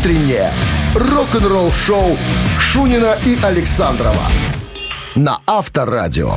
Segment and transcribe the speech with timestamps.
[0.00, 0.50] утреннее
[0.94, 2.16] рок-н-ролл-шоу
[2.58, 4.22] Шунина и Александрова
[5.14, 6.36] на Авторадио.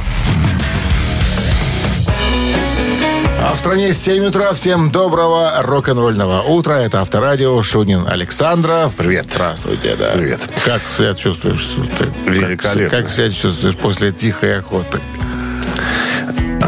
[3.40, 4.52] А в стране 7 утра.
[4.54, 6.74] Всем доброго рок-н-ролльного утра.
[6.74, 7.62] Это Авторадио.
[7.62, 8.96] Шунин Александров.
[8.96, 9.28] Привет.
[9.30, 10.12] Здравствуйте, да.
[10.14, 10.42] Привет.
[10.66, 11.66] Как себя чувствуешь?
[11.98, 12.12] Ты?
[12.30, 12.90] Великолепно.
[12.90, 15.00] Как, как себя чувствуешь после тихой охоты?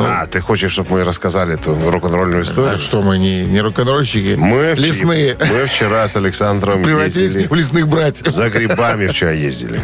[0.07, 2.79] А, ты хочешь, чтобы мы рассказали эту рок-н-ролльную А историю?
[2.79, 4.35] что, мы не, не рок-н-ролльщики?
[4.37, 5.37] Мы, Лесные.
[5.39, 8.27] мы вчера с Александром Превратились ездили в лесных братьев.
[8.27, 9.79] за грибами вчера ездили.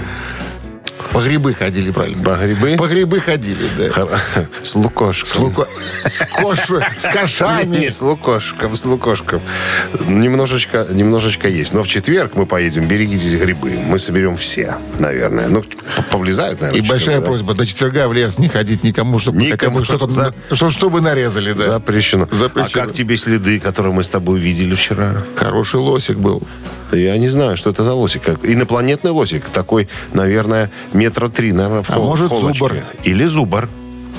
[1.12, 2.24] По грибы ходили, правильно?
[2.24, 2.76] По грибы?
[2.78, 3.90] По грибы ходили, да.
[3.90, 4.12] Хор-
[4.64, 5.28] С лукошком.
[5.30, 5.68] С, луко-
[6.08, 7.90] с Не, кошами.
[7.90, 9.42] с лукошком, с лукошком.
[10.08, 11.74] Немножечко, немножечко есть.
[11.74, 13.72] Но в четверг мы поедем, берегитесь грибы.
[13.72, 15.48] Мы соберем все, наверное.
[15.50, 15.66] Ну,
[16.12, 16.82] повлезают, наверное.
[16.84, 17.26] И большая да?
[17.26, 19.84] просьба до четверга в лес не ходить никому, чтобы Никому.
[19.84, 21.66] что-то За- что, чтобы нарезали, да.
[21.74, 22.28] Запрещено.
[22.32, 22.84] Запрещено.
[22.84, 25.24] А как тебе следы, которые мы с тобой видели вчера?
[25.36, 26.42] Хороший лосик был.
[26.92, 28.22] Я не знаю, что это за лосик.
[28.44, 29.46] Инопланетный лосик.
[29.50, 32.58] Такой, наверное, метра три, наверное, в, А хол- может, холочке.
[32.60, 32.76] зубр.
[33.04, 33.70] Или зубр.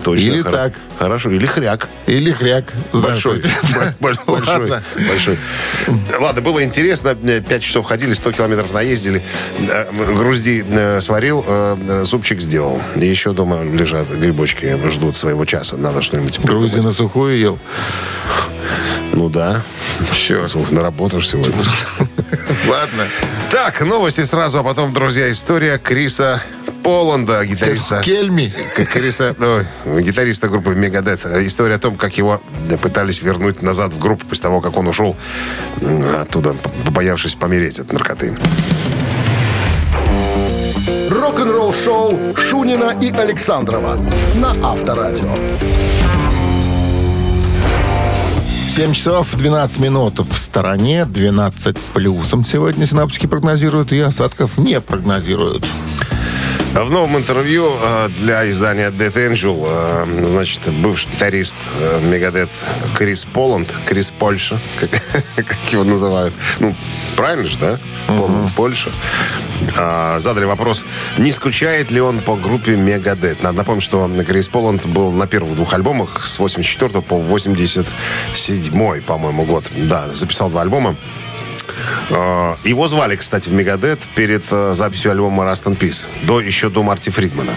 [0.05, 0.25] Точно.
[0.25, 0.73] Или хоро- так.
[0.99, 1.31] Хорошо.
[1.31, 1.89] Или хряк.
[2.09, 2.73] Или хряк.
[2.93, 3.41] Большой.
[4.01, 4.25] Большой.
[4.47, 4.83] Ладно.
[5.09, 5.39] Большой.
[6.19, 7.17] Ладно, было интересно.
[7.23, 9.23] Э, Пять часов ходили, 100 километров наездили.
[9.61, 9.85] Э,
[10.17, 12.83] Грузди э, сварил, э, супчик сделал.
[12.97, 15.77] И еще дома лежат грибочки, ждут своего часа.
[15.77, 16.85] Надо что-нибудь Грузди придумать.
[16.85, 17.59] на сухую ел.
[19.13, 19.63] Ну да.
[20.11, 20.49] Все.
[20.49, 21.53] Слушай, наработаешь сегодня.
[22.69, 23.07] Ладно.
[23.51, 26.43] Так, новости сразу, а потом, друзья, история Криса
[26.83, 28.01] Поланда, гитариста.
[28.03, 28.53] Кельми.
[28.93, 29.35] Криса,
[29.87, 31.25] ой, гитариста группы Мегадет.
[31.27, 32.41] История о том, как его
[32.81, 35.17] пытались вернуть назад в группу после того, как он ушел
[36.21, 38.37] оттуда, побоявшись помереть от наркоты.
[41.11, 43.99] Рок-н-ролл-шоу Шунина и Александрова
[44.35, 45.37] на Авторадио.
[48.75, 52.43] 7 часов 12 минут в стороне, 12 с плюсом.
[52.43, 55.67] Сегодня синаптики прогнозируют, и осадков не прогнозируют.
[56.75, 61.57] В новом интервью э, для издания Death Angel, э, значит, бывший гитарист
[62.03, 62.49] Мегадет
[62.95, 64.91] Крис Поланд, Крис Польша, как,
[65.37, 66.33] как его называют.
[66.61, 66.75] Ну,
[67.15, 67.79] правильно же, да?
[68.07, 68.91] Поланд, Польша.
[69.77, 70.87] А, задали вопрос,
[71.19, 73.43] не скучает ли он по группе Мегадет.
[73.43, 79.45] Надо напомнить, что Крис Поланд был на первых двух альбомах с 84 по 87, по-моему,
[79.45, 79.65] год.
[79.77, 80.97] Да, записал два альбома.
[82.11, 86.05] Э, Его звали, кстати, в Мегадет перед э, записью альбома Rust in Peace.
[86.23, 87.53] До, еще до Марти Фридмана.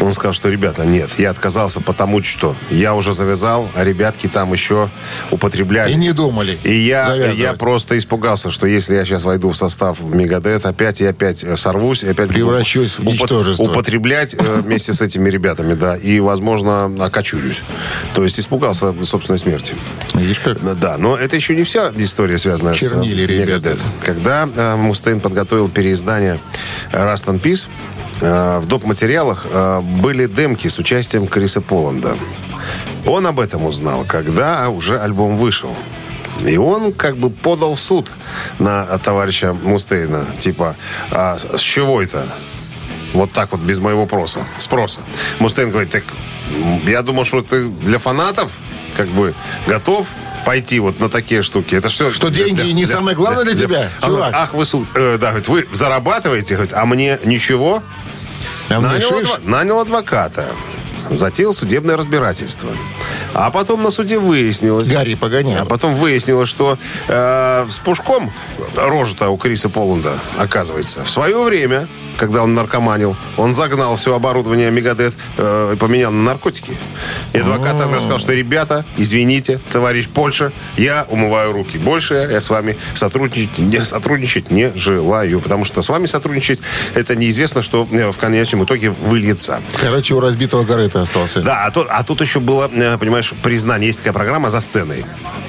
[0.00, 4.52] Он сказал, что, ребята, нет, я отказался потому, что я уже завязал, а ребятки там
[4.52, 4.88] еще
[5.30, 5.92] употребляли.
[5.92, 6.58] И не думали.
[6.64, 7.38] И я, завязывать.
[7.38, 11.56] я просто испугался, что если я сейчас войду в состав Мегадет, опять я опять э,
[11.56, 13.64] сорвусь, и опять буду Превращусь в упот- ничтожество.
[13.64, 17.62] употреблять э, вместе с этими ребятами, да, и, возможно, окочурюсь.
[18.14, 19.74] То есть испугался собственной смерти.
[20.14, 20.58] Видишь как?
[20.78, 23.44] Да, но это еще не вся история, связанная Чернили с э.
[23.44, 23.80] Megadeth.
[24.02, 26.38] Когда э, Мустейн подготовил переиздание
[26.92, 28.84] Rust in Peace, э, в доп.
[28.84, 32.16] материалах э, были демки с участием Криса Поланда.
[33.06, 35.74] Он об этом узнал, когда уже альбом вышел.
[36.46, 38.12] И он как бы подал в суд
[38.58, 40.26] на товарища Мустейна.
[40.38, 40.76] Типа,
[41.10, 42.26] а с чего это?
[43.14, 45.00] Вот так вот, без моего проса, спроса.
[45.38, 46.04] Мустейн говорит, так,
[46.86, 48.50] я думал, что ты для фанатов
[48.96, 49.34] как бы
[49.66, 50.06] готов
[50.48, 51.74] пойти вот на такие штуки.
[51.74, 54.32] Это все, Что деньги не самое главное для тебя, А, чувак?
[54.34, 54.64] Ах, вы,
[54.94, 57.82] э, да, говорит, вы зарабатываете, говорит, а мне ничего.
[58.70, 60.46] А Нанял, адва- нанял адвоката.
[61.10, 62.70] Затеял судебное разбирательство.
[63.34, 64.88] А потом на суде выяснилось...
[64.88, 65.62] Гарри погонял.
[65.62, 66.78] А потом выяснилось, что
[67.08, 68.32] э, с Пушком
[68.76, 74.70] рожа-то у Криса Поланда, оказывается, в свое время, когда он наркоманил, он загнал все оборудование
[74.70, 76.72] Мегадет э, и поменял на наркотики.
[77.32, 81.78] И адвокат тогда сказал, что, ребята, извините, товарищ Польша, я умываю руки.
[81.78, 86.60] Больше я с вами сотрудничать не, сотрудничать не желаю, потому что с вами сотрудничать,
[86.94, 89.60] это неизвестно, что э, в конечном итоге выльется.
[89.80, 91.40] Короче, у разбитого корыта остался.
[91.40, 93.86] Да, а тут, а тут еще было, э, понимаешь, признание.
[93.88, 95.04] Есть такая программа «За сценой».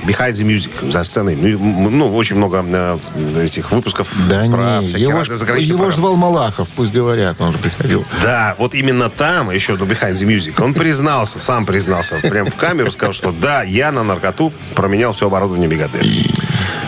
[0.05, 0.91] Behind the Music.
[0.91, 1.33] «За сценой».
[1.33, 2.97] М- Ну, очень много э,
[3.43, 5.29] этих выпусков Да про не, всякие его, ж,
[5.61, 8.05] его ж звал Малахов, пусть говорят, он же приходил.
[8.23, 12.55] Да, вот именно там, еще до Behind the Music, он признался, сам признался, прям в
[12.55, 16.03] камеру сказал, что да, я на наркоту променял все оборудование Мегадет.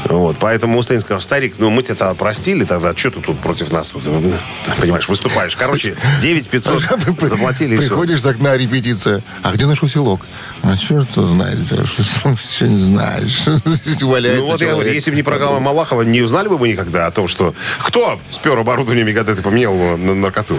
[0.06, 3.89] Вот, поэтому Мустейн сказал, старик, ну мы тебя простили тогда, что ты тут против нас,
[3.89, 4.33] тут, ну,
[4.80, 5.56] понимаешь, выступаешь.
[5.56, 6.81] Короче, 9 500
[7.30, 7.75] заплатили.
[7.77, 9.24] Приходишь так на репетицию.
[9.42, 10.25] А где наш усилок?
[10.71, 13.44] А черт его знает, что не знаешь.
[14.01, 14.94] Валяется Ну вот я говорю, человек.
[14.94, 18.57] если бы не программа Малахова, не узнали бы мы никогда о том, что кто спер
[18.57, 20.57] оборудование Мегадет и поменял его на наркоту.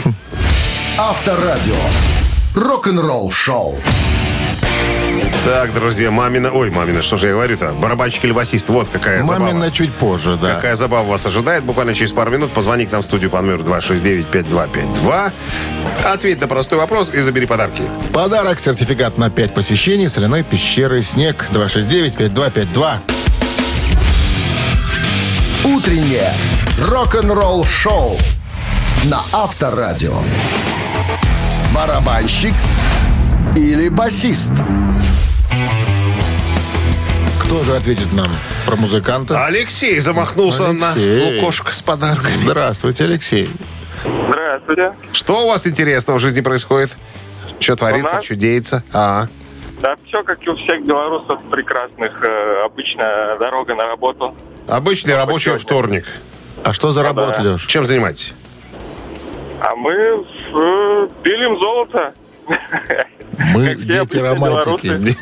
[0.98, 1.76] Авторадио.
[2.54, 3.80] Рок-н-ролл шоу.
[5.44, 6.52] Так, друзья, мамина...
[6.52, 7.72] Ой, мамина, что же я говорю-то?
[7.72, 8.68] Барабанщик или басист?
[8.68, 9.70] Вот какая Мамина забава.
[9.72, 10.54] чуть позже, да.
[10.54, 11.64] Какая забава вас ожидает.
[11.64, 15.32] Буквально через пару минут позвони к нам в студию по номеру 269-5252.
[16.04, 17.82] Ответь на простой вопрос и забери подарки.
[18.12, 22.98] Подарок, сертификат на 5 посещений соляной пещеры «Снег» 269-5252.
[25.64, 26.32] Утреннее
[26.88, 28.16] рок-н-ролл-шоу
[29.04, 30.18] на Авторадио.
[31.74, 32.54] Барабанщик
[33.56, 34.52] или басист?
[37.52, 38.28] Кто же ответит нам
[38.64, 39.44] про музыканта?
[39.44, 41.32] Алексей замахнулся Алексей.
[41.34, 42.32] на лукошко с подарками.
[42.44, 43.50] Здравствуйте, Алексей.
[44.26, 44.94] Здравствуйте.
[45.12, 46.96] Что у вас интересного в жизни происходит?
[47.60, 48.82] Что творится, что деется?
[48.90, 49.26] А,
[49.82, 52.24] Да все, как и у всех белорусов прекрасных.
[52.24, 54.34] Э, Обычная дорога на работу.
[54.66, 56.06] обычный рабочий вторник.
[56.64, 57.52] А что за работа, да.
[57.52, 57.66] Леш?
[57.66, 58.32] Чем занимаетесь?
[59.60, 62.14] А мы э, пилим золото.
[63.38, 65.16] Мы дети романтики.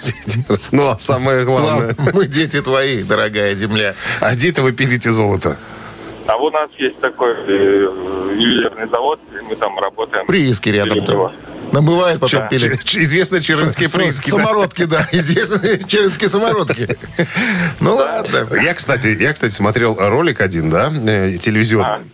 [0.72, 1.94] Ну, а самое главное.
[1.94, 3.94] Глав- Мы дети твои, дорогая земля.
[4.20, 5.56] А где-то вы пилите золото?
[6.26, 10.26] А у нас есть такой э, ювелирный завод, и мы там работаем.
[10.26, 10.98] Прииски рядом.
[11.72, 12.84] Намывает, потом Ч- пилит.
[12.84, 14.30] ч- Известные чернские С- прииски.
[14.30, 14.36] да?
[14.38, 15.08] Самородки, да.
[15.12, 16.88] Известные чернские самородки.
[17.80, 18.46] Ну ладно.
[18.62, 22.04] Я, кстати, я, кстати, смотрел ролик один, да, э, телевизионный.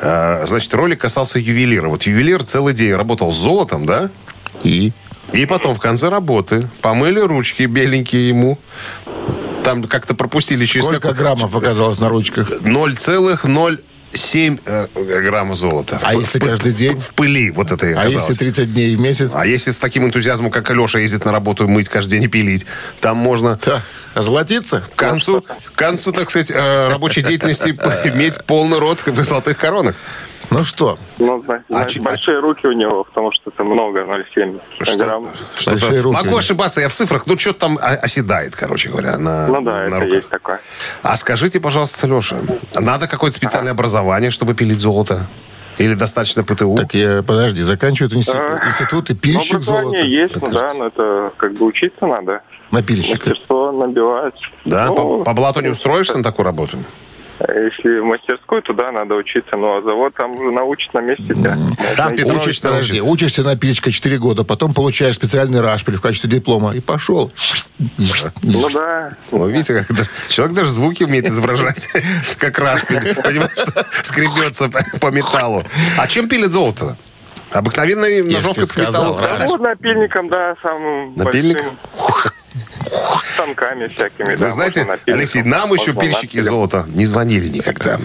[0.00, 1.88] А, Значит, ролик касался ювелира.
[1.88, 4.10] Вот ювелир целый день работал с золотом, да?
[4.64, 4.92] И?
[5.32, 8.58] И потом в конце работы помыли ручки беленькие ему.
[9.64, 12.50] Там как-то пропустили через Сколько граммов оказалось на ручках?
[12.62, 14.86] 0,07 э,
[15.22, 16.00] грамма золота.
[16.02, 16.98] А В- если в- каждый день?
[16.98, 18.28] В пыли вот это А оказалось.
[18.28, 19.30] если 30 дней в месяц?
[19.32, 22.66] А если с таким энтузиазмом, как Алеша ездит на работу, мыть каждый день и пилить,
[23.00, 23.82] там можно Да.
[24.14, 24.82] Озолотиться?
[24.94, 27.70] к концу, к концу, так сказать, э, рабочей деятельности
[28.04, 29.96] иметь полный рот золотых коронок.
[30.52, 34.00] Ну что, Ну, зна- А значит, чи- большие руки у него, потому что это много,
[34.04, 34.60] 0,7
[34.96, 35.28] грамм.
[35.54, 36.16] Что-то- Большие руки.
[36.24, 39.78] Могу ошибаться я в цифрах, ну что-то там оседает, короче говоря, на Ну да, на
[39.86, 40.08] это руках.
[40.10, 40.60] есть такое.
[41.02, 42.36] А скажите, пожалуйста, Леша,
[42.74, 45.26] надо какое-то специальное образование, чтобы пилить золото?
[45.78, 46.76] Или достаточно ПТУ?
[46.76, 49.86] так я, подожди, заканчивают институт, А, институты, Ну, пильщик золота.
[49.86, 52.42] образование есть, ну да, но это как бы учиться надо.
[52.70, 53.28] Напильщика.
[53.30, 54.34] Мастерство набивать.
[54.66, 54.86] да?
[54.88, 56.76] Ну, по, по блату не устроишься на такую работу?
[57.48, 59.56] Если в мастерскую, то да, надо учиться.
[59.56, 61.34] Ну, а завод там уже научат на месте.
[61.34, 61.66] Можно
[61.96, 62.14] Там.
[62.14, 63.12] Петрович Учишься, подожди, научит.
[63.12, 67.32] учишься напильщика 4 года, потом получаешь специальный рашпиль в качестве диплома и пошел.
[68.42, 69.14] Ну да.
[69.32, 71.88] Ну, видите, как человек даже звуки умеет изображать,
[72.38, 73.14] как рашпиль.
[73.14, 75.64] Понимаешь, что скребется по, металлу.
[75.98, 76.96] А чем пилит золото?
[77.50, 79.20] Обыкновенной ножовкой по металлу.
[79.46, 81.62] Ну, напильником, да, самым Напильник?
[83.34, 84.46] Станками всякими, да.
[84.46, 86.44] Вы знаете, можно напильником, Алексей, нам еще можно пильщики напилем.
[86.44, 87.98] золота не звонили никогда.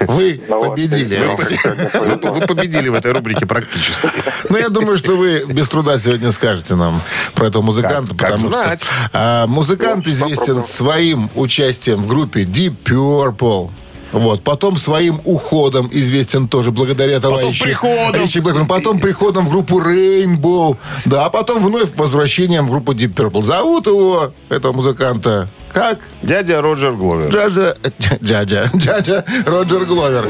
[0.00, 1.58] Вы Ну победили, вы Алексей.
[1.94, 4.08] Вы вы победили в этой рубрике практически.
[4.48, 7.00] Ну, я думаю, что вы без труда сегодня скажете нам
[7.34, 8.14] про этого музыканта.
[8.14, 13.70] Как- как потому что, а, музыкант Ну, известен своим участием в группе Deep Purple.
[14.12, 14.42] Вот.
[14.42, 18.22] Потом своим уходом известен тоже благодаря товарищу приходом.
[18.22, 18.66] Ричи Блэкману.
[18.66, 20.76] Потом приходом в группу Rainbow.
[21.04, 23.42] Да, а потом вновь возвращением в группу Deep Purple.
[23.42, 25.98] Зовут его, этого музыканта, как?
[26.22, 27.30] Дядя Роджер Гловер.
[27.30, 27.76] Джаджа,
[28.22, 30.28] Джаджа, Джаджа Роджер Гловер.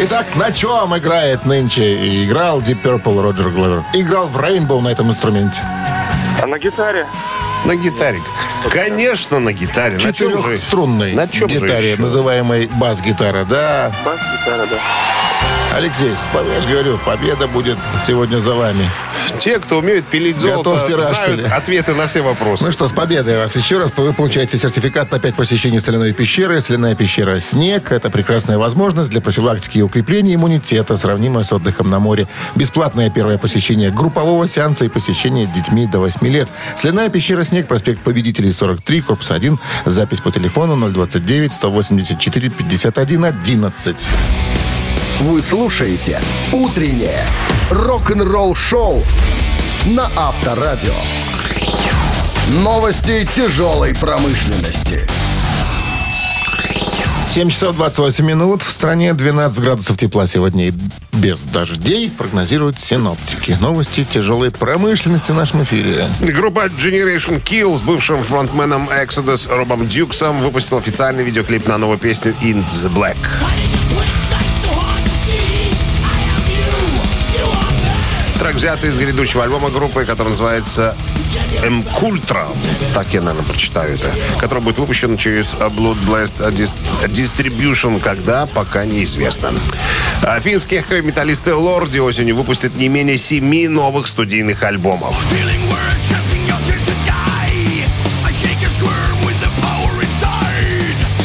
[0.00, 1.96] Итак, на чем играет нынче?
[1.96, 3.84] И играл Deep Purple Роджер Гловер.
[3.94, 5.60] Играл в Rainbow на этом инструменте.
[6.42, 7.06] А на гитаре?
[7.64, 8.20] На гитаре.
[8.70, 9.98] Конечно, на гитаре.
[9.98, 10.36] На чем же?
[10.38, 12.02] Четырехструнной На чем же гитаре, еще?
[12.02, 13.44] называемой бас-гитара.
[13.44, 14.78] Да, Бас-гитара, да.
[15.76, 18.88] Алексей, я же говорю, победа будет сегодня за вами.
[19.38, 22.64] Те, кто умеет пилить золото, знают ответы на все вопросы.
[22.64, 23.92] Ну что, с победой вас еще раз.
[23.96, 26.60] Вы получаете сертификат на 5 посещений соляной пещеры.
[26.60, 31.98] Соляная пещера «Снег»— это прекрасная возможность для профилактики и укрепления иммунитета, сравнимая с отдыхом на
[32.00, 32.26] море.
[32.56, 36.48] Бесплатное первое посещение группового сеанса и посещение детьми до 8 лет.
[36.76, 39.58] Соляная пещера «Снег», проспект Победителей, 43, корпус 1.
[39.84, 43.96] Запись по телефону 029 184 51 11.
[45.20, 46.20] Вы слушаете
[46.52, 47.26] «Утреннее
[47.70, 49.02] рок-н-ролл-шоу»
[49.86, 50.94] на Авторадио.
[52.50, 55.08] Новости тяжелой промышленности.
[57.30, 58.62] 7 часов 28 минут.
[58.62, 60.74] В стране 12 градусов тепла сегодня и
[61.12, 63.58] без дождей, прогнозируют синоптики.
[63.60, 66.06] Новости тяжелой промышленности в нашем эфире.
[66.20, 72.36] Группа Generation Kill с бывшим фронтменом Exodus Робом Дюксом выпустила официальный видеоклип на новую песню
[72.40, 73.16] In the Black.
[78.58, 80.96] Взятый из грядущего альбома группы, который называется
[81.96, 82.48] Cultra,
[82.92, 84.10] так я, наверное, прочитаю это,
[84.40, 86.74] который будет выпущен через Blood Blast Dis-
[87.06, 89.52] Distribution, когда, пока неизвестно.
[90.24, 95.14] А Финские металлисты Лорди осенью выпустят не менее семи новых студийных альбомов.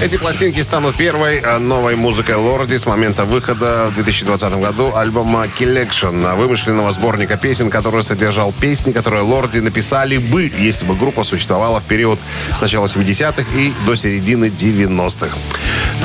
[0.03, 5.45] Эти пластинки станут первой э, новой музыкой Лорди с момента выхода в 2020 году альбома
[5.45, 11.79] Collection, вымышленного сборника песен, который содержал песни, которые Лорди написали бы, если бы группа существовала
[11.79, 12.19] в период
[12.53, 15.37] с начала 70-х и до середины 90-х.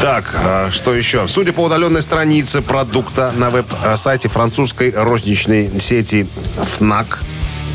[0.00, 1.26] Так, а что еще?
[1.26, 6.28] Судя по удаленной странице продукта на веб-сайте французской розничной сети
[6.78, 7.18] FNAC,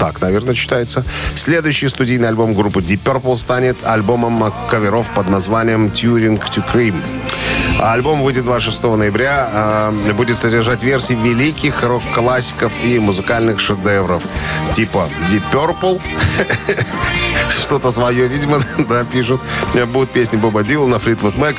[0.03, 1.05] так, наверное, читается.
[1.33, 7.01] Следующий студийный альбом группы Deep Purple станет альбомом каверов под названием «Turing to Cream».
[7.79, 9.49] Альбом выйдет 26 ноября.
[9.93, 14.23] Э, будет содержать версии великих рок-классиков и музыкальных шедевров.
[14.73, 16.01] Типа Deep Purple.
[17.49, 19.39] Что-то свое, видимо, да, пишут.
[19.93, 21.55] Будут песни Боба Дилана, Флитвуд Мэк,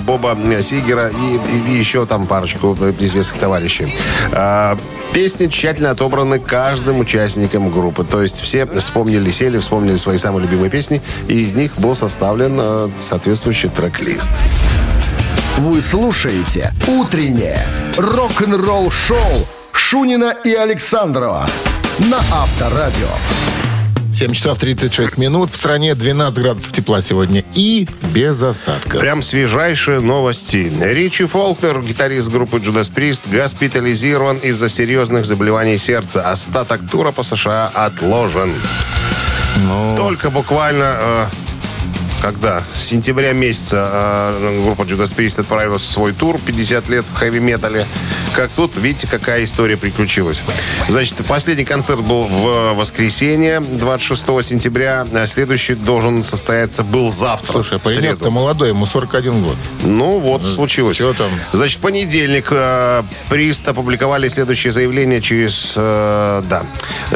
[0.00, 3.92] Боба Сигера и, и, еще там парочку известных товарищей.
[5.16, 8.04] Песни тщательно отобраны каждым участником группы.
[8.04, 12.58] То есть все вспомнили, сели, вспомнили свои самые любимые песни, и из них был составлен
[12.60, 14.30] э, соответствующий трек-лист.
[15.56, 21.46] Вы слушаете «Утреннее рок-н-ролл-шоу» Шунина и Александрова
[22.10, 23.08] на Авторадио.
[24.16, 25.50] 7 часов 36 минут.
[25.50, 28.98] В стране 12 градусов тепла сегодня и без осадков.
[29.02, 30.72] Прям свежайшие новости.
[30.80, 36.30] Ричи Фолкнер, гитарист группы Judas Priest, госпитализирован из-за серьезных заболеваний сердца.
[36.30, 38.54] Остаток тура по США отложен.
[39.68, 39.94] Ну...
[39.98, 41.26] Только буквально э,
[42.20, 47.14] когда с сентября месяца э, группа Judas Priest отправилась в свой тур 50 лет в
[47.14, 47.86] хэви-метале.
[48.34, 50.42] Как тут, видите, какая история приключилась.
[50.88, 55.06] Значит, последний концерт был в воскресенье, 26 сентября.
[55.12, 57.52] А следующий должен состояться был завтра.
[57.52, 59.56] Слушай, паренек-то молодой, ему 41 год.
[59.82, 60.96] Ну, вот, ну, случилось.
[60.96, 61.30] Что там?
[61.52, 65.74] Значит, в понедельник э, Прист опубликовали следующее заявление через...
[65.76, 66.64] Э, да,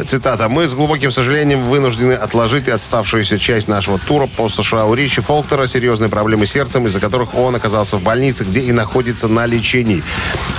[0.05, 0.49] цитата.
[0.49, 5.67] «Мы с глубоким сожалением вынуждены отложить отставшуюся часть нашего тура по США у Ричи Фолктера
[5.67, 10.03] серьезные проблемы с сердцем, из-за которых он оказался в больнице, где и находится на лечении.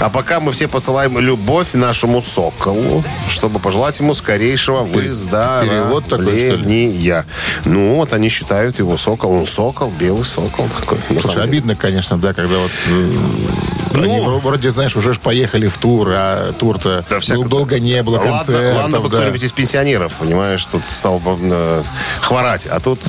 [0.01, 7.27] А пока мы все посылаем любовь нашему соколу, чтобы пожелать ему скорейшего выздоровления.
[7.67, 9.33] Ну, вот они считают его сокол.
[9.33, 10.97] Он сокол, белый сокол такой.
[11.21, 12.71] Слушай, обидно, конечно, да, когда вот
[13.95, 17.45] ну, они вроде, знаешь, уже ж поехали в тур, а тур-то да, всяко...
[17.45, 18.57] долго не было концертов.
[18.57, 19.19] Ладно, ладно бы да.
[19.19, 21.83] кто-нибудь из пенсионеров, понимаешь, тут стал э,
[22.21, 23.01] хворать, а тут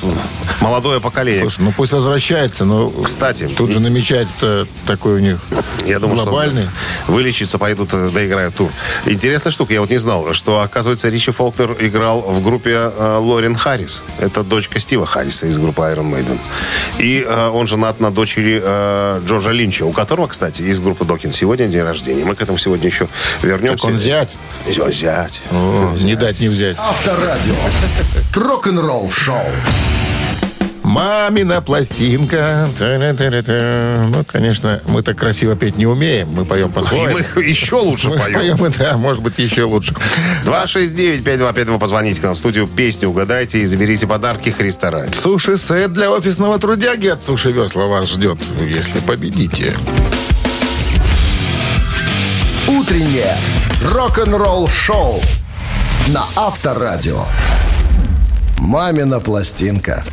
[0.60, 1.40] молодое поколение.
[1.40, 2.90] Слушай, ну пусть возвращается, но...
[2.90, 3.46] Кстати.
[3.46, 5.40] Тут же намечается такой у них
[5.86, 6.68] я думаю, глобальный.
[7.04, 8.70] Что вылечиться пойдут, э, доиграют тур.
[9.06, 13.54] Интересная штука, я вот не знал, что, оказывается, Ричи Фолкнер играл в группе э, Лорен
[13.56, 14.02] Харрис.
[14.18, 16.38] Это дочка Стива Харриса из группы Iron Maiden.
[16.98, 21.32] И э, он женат на дочери э, Джорджа Линча, у которого, кстати, из группы Докин
[21.32, 22.24] сегодня день рождения.
[22.24, 23.08] Мы к этому сегодня еще
[23.42, 23.78] вернемся.
[23.78, 24.36] Так он зять?
[24.68, 25.42] Зять.
[25.50, 26.04] О, зять.
[26.04, 26.76] Не дать не взять.
[26.78, 27.54] Авторадио.
[28.34, 29.44] Рок-н-ролл шоу.
[30.84, 32.68] Мамина пластинка.
[32.78, 36.28] Ну, конечно, мы так красиво петь не умеем.
[36.28, 37.18] Мы поем по-своему.
[37.34, 38.58] Мы еще лучше мы поем.
[38.58, 38.72] поем.
[38.78, 39.94] Да, может быть, еще лучше.
[40.44, 41.78] 269-5252.
[41.78, 42.66] Позвоните к нам в студию.
[42.68, 45.14] Песню угадайте и заберите подарки Христа ради.
[45.14, 49.72] Суши-сет для офисного трудяги от Суши Весла вас ждет, если победите.
[52.94, 53.36] Утреннее
[53.82, 55.20] рок-н-ролл шоу
[56.10, 57.24] на Авторадио.
[58.58, 60.04] «Мамина пластинка».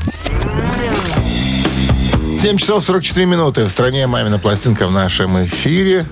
[2.42, 3.66] 7 часов 44 минуты.
[3.66, 6.08] В стране «Мамина пластинка» в нашем эфире.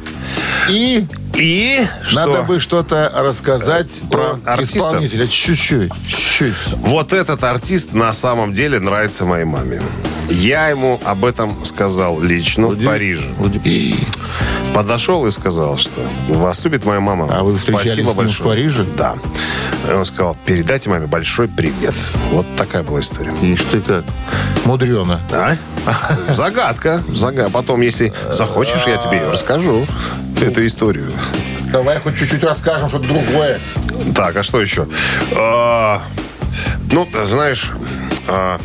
[0.70, 1.08] И...
[1.34, 2.44] И Надо что?
[2.44, 4.78] бы что-то рассказать про артиста.
[4.78, 5.28] исполнителя.
[5.28, 5.92] Чуть-чуть.
[6.08, 6.54] Чуть.
[6.76, 9.82] Вот этот артист на самом деле нравится моей маме.
[10.30, 12.86] Я ему об этом сказал лично Уди.
[12.86, 13.28] в Париже.
[13.40, 14.06] Уди.
[14.74, 17.28] Подошел и сказал, что вас любит моя мама.
[17.32, 18.50] А вы встречались Спасибо большое.
[18.50, 18.86] в Париже?
[18.96, 19.16] Да.
[19.88, 21.94] И он сказал, передайте маме большой привет.
[22.32, 23.34] Вот такая была история.
[23.42, 24.06] Ишь ты как.
[24.66, 25.22] Мудрено.
[25.32, 25.58] А?
[26.34, 27.04] Загадка.
[27.10, 27.52] Загадка.
[27.52, 29.86] Потом, если захочешь, я тебе расскажу
[30.42, 31.12] эту историю.
[31.72, 33.60] Давай хоть чуть-чуть расскажем что-то другое.
[34.16, 34.88] Так, а что еще?
[35.36, 36.02] А,
[36.92, 37.72] ну, знаешь,
[38.28, 38.60] а,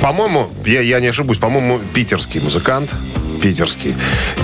[0.00, 2.94] по-моему, я, я не ошибусь, по-моему, питерский музыкант
[3.38, 3.94] питерский.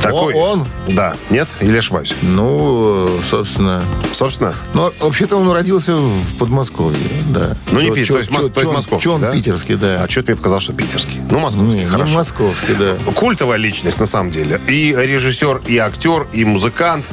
[0.02, 0.66] Такой, он?
[0.88, 1.16] Да.
[1.30, 1.48] Нет?
[1.60, 2.14] Или ошибаюсь?
[2.22, 3.82] Ну, собственно...
[4.12, 4.54] Собственно?
[4.74, 6.98] Ну, вообще-то он родился в Подмосковье,
[7.30, 7.56] да.
[7.70, 9.32] Ну, не Питер, то есть, чё, то есть московский, Чё он да?
[9.32, 10.02] питерский, да.
[10.02, 11.20] А что ты мне показал, что питерский?
[11.30, 12.10] Ну, московский, не, хорошо.
[12.10, 13.12] Не московский, да.
[13.12, 14.60] Культовая личность, на самом деле.
[14.68, 17.04] И режиссер, и актер, и музыкант,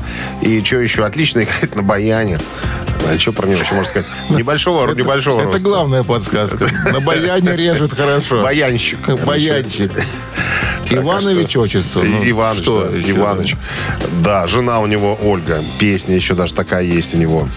[0.41, 2.39] и что еще, отлично играет на баяне.
[3.07, 4.09] А что про него еще можно сказать?
[4.29, 6.67] Небольшого, это, небольшого Это главная подсказка.
[6.91, 8.43] На баяне режет хорошо.
[8.43, 8.99] Баянщик.
[9.25, 9.91] Баянщик.
[10.93, 12.01] Иванович отчество.
[12.01, 13.55] Ну, Иванович, что да, Иванович.
[14.23, 15.61] Да, жена у него Ольга.
[15.79, 17.47] Песня еще даже такая есть у него,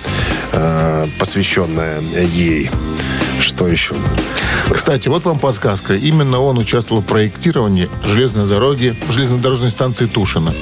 [0.52, 2.70] э, посвященная ей.
[3.40, 3.94] Что еще?
[4.72, 5.94] Кстати, вот вам подсказка.
[5.94, 10.54] Именно он участвовал в проектировании железной дороги, железнодорожной станции Тушино.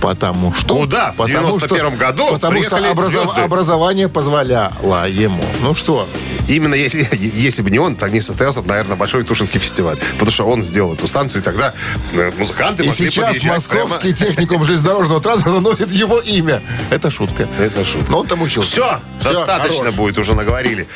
[0.00, 0.76] Потому что...
[0.76, 1.12] Куда?
[1.12, 5.44] В Потому 91-м году Потому что образов- образование позволяло ему.
[5.62, 6.06] Ну что,
[6.48, 9.98] Именно если, если бы не он, так не состоялся, бы, наверное, большой Тушинский фестиваль.
[10.14, 11.72] Потому что он сделал эту станцию, и тогда
[12.14, 16.62] э, музыканты и могли сейчас московский прямо- техникум железнодорожного транспорта носит его имя.
[16.90, 17.48] Это шутка.
[17.58, 18.10] Это шутка.
[18.10, 18.70] Но он там учился.
[18.70, 19.94] Все, Всё, достаточно хорош.
[19.94, 20.86] будет, уже наговорили.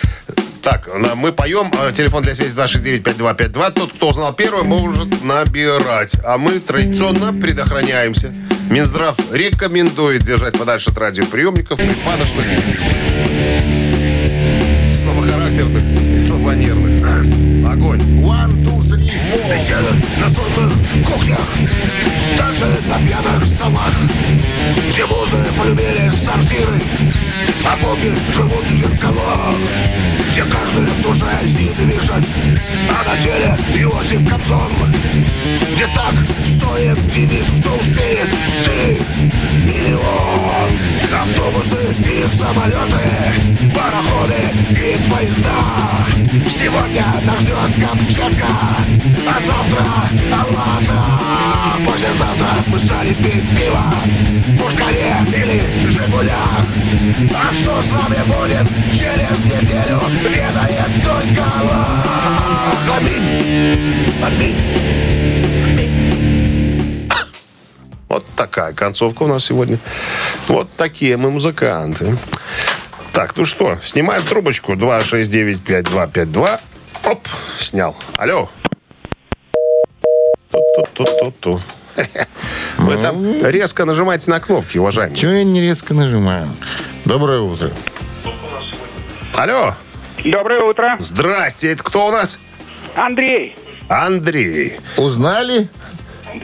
[0.62, 1.72] Так, мы поем.
[1.72, 3.72] э, Телефон для связи 269-5252.
[3.72, 6.14] Тот, кто узнал первый, может набирать.
[6.24, 8.32] А мы традиционно предохраняемся.
[8.68, 12.44] Минздрав рекомендует держать подальше от радиоприемников, припадочных,
[15.60, 17.68] слабохарактерных и слабонервных.
[17.68, 18.00] Огонь.
[18.22, 18.79] One, two.
[19.10, 21.40] Беседы на сонных кухнях
[22.36, 23.92] Танцы на пьяных столах.
[24.88, 26.80] Где музы полюбили сортиры.
[27.66, 29.56] А боги живут в зеркалах
[30.30, 32.24] Где каждый в душе сидит вишать
[32.88, 34.72] А на теле Иосиф Кобзон
[35.74, 36.14] Где так
[36.46, 38.30] стоит девиз, кто успеет
[38.64, 38.98] Ты
[39.66, 41.20] или он.
[41.20, 44.40] Автобусы и самолеты Пароходы
[44.70, 46.00] и поезда.
[46.48, 48.46] Сегодня нас ждет Камчатка
[49.26, 49.86] А завтра
[50.32, 51.04] Аллата
[51.84, 53.84] Послезавтра мы стали пить пиво
[54.46, 56.66] в Пушкаре или Жигулях
[57.34, 64.56] А что с нами будет через неделю Ведает только Аллах Аминь Аминь
[65.64, 66.10] Аминь
[68.08, 69.78] Вот такая концовка у нас сегодня.
[70.48, 72.16] Вот такие мы музыканты.
[73.12, 76.60] Так, ну что, снимаем трубочку 269-5252.
[77.04, 77.28] Оп,
[77.58, 77.96] снял.
[78.16, 78.50] Алло.
[80.94, 81.60] Ту-ту-ту-ту-ту.
[82.78, 85.16] Вы там резко нажимаете на кнопки, уважаемые.
[85.16, 86.48] Чего я не резко нажимаю?
[87.04, 87.70] Доброе утро.
[89.36, 89.74] Алло.
[90.24, 90.96] Доброе утро.
[90.98, 92.38] Здрасте, это кто у нас?
[92.94, 93.56] Андрей.
[93.88, 94.78] Андрей.
[94.96, 95.68] Узнали?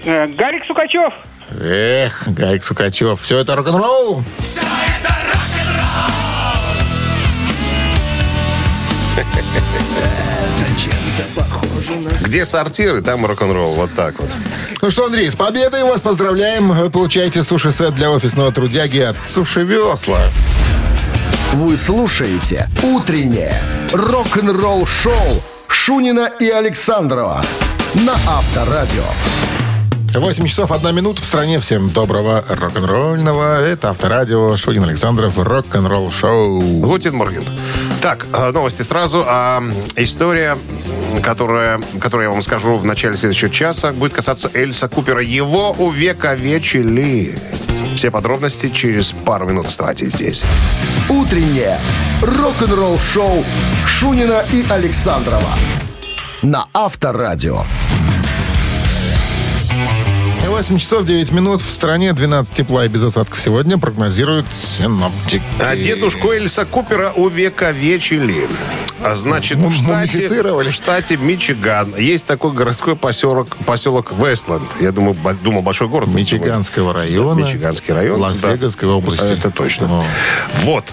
[0.05, 1.13] Э, Гарик Сукачев.
[1.61, 3.21] Эх, Гарик Сукачев.
[3.21, 4.23] Все это рок-н-ролл?
[12.25, 13.73] Где сортиры, там рок-н-ролл.
[13.73, 14.31] Вот так вот.
[14.83, 16.71] Ну что, Андрей, с победой вас поздравляем.
[16.71, 20.21] Вы получаете суши-сет для офисного трудяги от Суши Весла.
[21.53, 23.61] Вы слушаете «Утреннее
[23.93, 27.43] рок-н-ролл-шоу» Шунина и Александрова
[27.95, 29.05] на Авторадио.
[30.15, 31.61] 8 часов 1 минута в стране.
[31.61, 33.61] Всем доброго рок-н-ролльного.
[33.61, 34.57] Это Авторадио.
[34.57, 35.39] Шунин Александров.
[35.39, 36.61] Рок-н-ролл шоу.
[36.61, 37.45] Гутин Морген.
[38.01, 39.25] Так, э, новости сразу.
[39.27, 39.63] А,
[39.97, 40.59] история,
[41.23, 45.21] которая, которую я вам скажу в начале следующего часа, будет касаться Эльса Купера.
[45.21, 47.35] Его увековечили.
[47.95, 49.69] Все подробности через пару минут.
[49.69, 50.45] Оставайтесь здесь.
[51.09, 51.79] «Утреннее
[52.21, 53.45] рок-н-ролл-шоу»
[53.87, 55.51] Шунина и Александрова
[56.43, 57.65] на Авторадио.
[60.57, 62.15] 8 часов 9 минут в стране.
[62.15, 65.43] 12 тепла и без осадков сегодня прогнозируют синоптики.
[65.61, 68.49] А дедушку Эльса Купера увековечили.
[69.03, 74.71] А значит, в штате, в штате Мичиган есть такой городской поселок, поселок Вестланд.
[74.81, 76.09] Я думаю, думал, большой город.
[76.09, 77.41] Мичиганского района.
[77.41, 78.21] Мичиганский район.
[78.21, 78.95] Лас-Вегасской да.
[78.95, 79.25] области.
[79.25, 79.87] Это точно.
[79.87, 80.05] О.
[80.63, 80.85] Вот.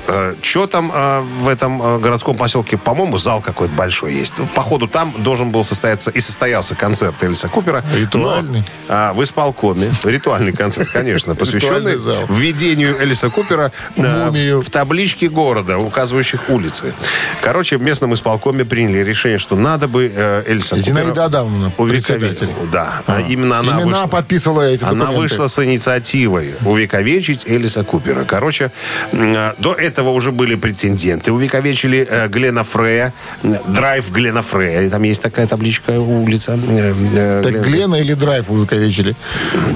[0.41, 4.33] что там э, в этом э, городском поселке, по-моему, зал какой-то большой есть.
[4.37, 7.83] Ну, Походу, там должен был состояться и состоялся концерт Эльса Купера.
[7.95, 8.59] Ритуальный.
[8.59, 9.93] Но, а, в исполкоме.
[10.03, 11.95] Ритуальный концерт, конечно, посвященный
[12.29, 16.93] введению Элиса Купера э, в таблички города, указывающих улицы.
[17.41, 22.49] Короче, в местном исполкоме приняли решение, что надо бы э, Эльса Зинаида Адамовна, увековечить.
[22.71, 24.07] Да, а именно она Именно вышла.
[24.07, 25.19] подписывала эти Она документы.
[25.21, 28.23] вышла с инициативой увековечить Элиса Купера.
[28.25, 28.71] Короче,
[29.11, 31.31] э, до этого уже были претенденты.
[31.31, 34.89] Увековечили э, Глена Фрея, м, драйв Глена Фрея.
[34.89, 36.53] Там есть такая табличка, улица.
[36.67, 39.15] э, э, Так Глена- Глена или Драйв увековечили?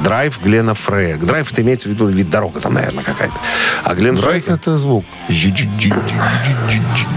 [0.04, 1.18] Драйв Глена Фрея.
[1.18, 3.36] Драйв это имеется в виду вид дорога там, наверное, какая-то.
[3.84, 4.56] А Глен Драйв Фрей...
[4.56, 5.06] это звук.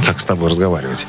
[0.06, 0.50] Как с тобой
[0.90, 1.07] разговаривать?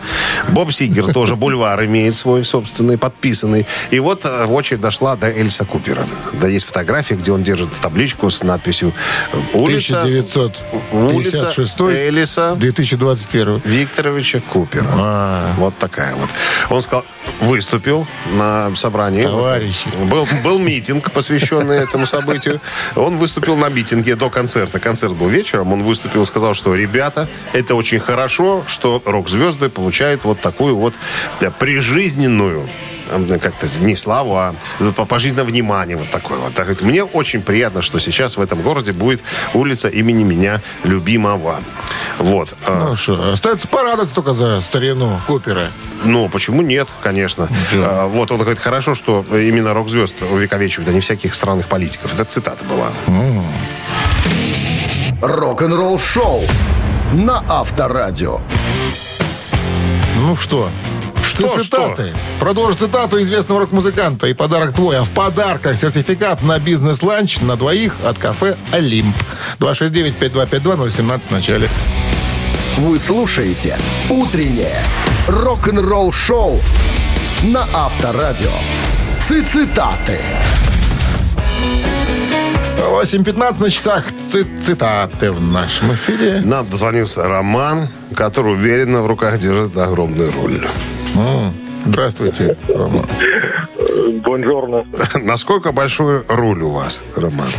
[0.50, 3.66] Боб Сигер тоже бульвар имеет свой собственный, подписанный.
[3.92, 6.06] И вот э, очередь дошла до Элиса Купера.
[6.34, 8.94] Да есть фотография, где он держит табличку с надписью
[9.34, 14.88] э, «Улица, 1956 Элиса 2021 Викторовича Купера».
[14.94, 15.54] А.
[15.58, 16.30] Вот такая вот.
[16.70, 17.06] Он сказал,
[17.40, 19.24] выступил на собрании.
[19.24, 19.88] Товарищи.
[20.06, 22.60] Был, был митинг, посвященный этому событию.
[22.96, 24.80] Он выступил на митинге до концерта.
[24.80, 25.74] Концерт был вечером.
[25.74, 30.94] Он выступил и сказал, что, ребята, это очень хорошо, что рок-звезды получают вот такую вот
[31.40, 32.68] да, прижизненную
[33.10, 34.56] э, как-то не славу, а
[34.96, 36.54] по- пожизненное внимание вот такое вот.
[36.54, 41.60] Так Мне очень приятно, что сейчас в этом городе будет улица имени меня любимого.
[42.20, 42.56] Вот.
[42.68, 45.72] Ну что, остается порадоваться только за старину Купера.
[46.04, 47.48] Ну, почему нет, конечно.
[47.74, 52.14] А, вот он говорит, хорошо, что именно рок-звезд увековечивают, а не всяких странных политиков.
[52.14, 52.92] Это цитата была.
[55.22, 56.42] Рок-н-ролл шоу
[57.14, 58.42] на Авторадио.
[60.22, 60.70] Ну что,
[61.24, 62.14] Что, цитаты.
[62.40, 64.28] Продолжи цитату известного рок-музыканта.
[64.28, 64.98] И подарок твой.
[65.00, 69.16] А в подарках сертификат на бизнес-ланч на двоих от кафе «Олимп».
[69.60, 71.70] 269-5252-017 в начале.
[72.78, 73.78] Вы слушаете
[74.10, 74.84] «Утреннее
[75.28, 76.62] рок-н-ролл-шоу»
[77.44, 78.52] на Авторадио.
[79.28, 80.20] Цитаты.
[82.78, 84.06] 8.15 на часах.
[84.30, 86.42] Ци- цитаты в нашем эфире.
[86.44, 87.88] Нам дозвонился Роман,
[88.22, 90.62] который уверенно в руках держит огромный руль.
[91.16, 91.52] М,
[91.88, 93.04] Здравствуйте, Рома.
[94.24, 94.86] Бонжорно.
[95.24, 97.50] Насколько большой руль у вас, Роман?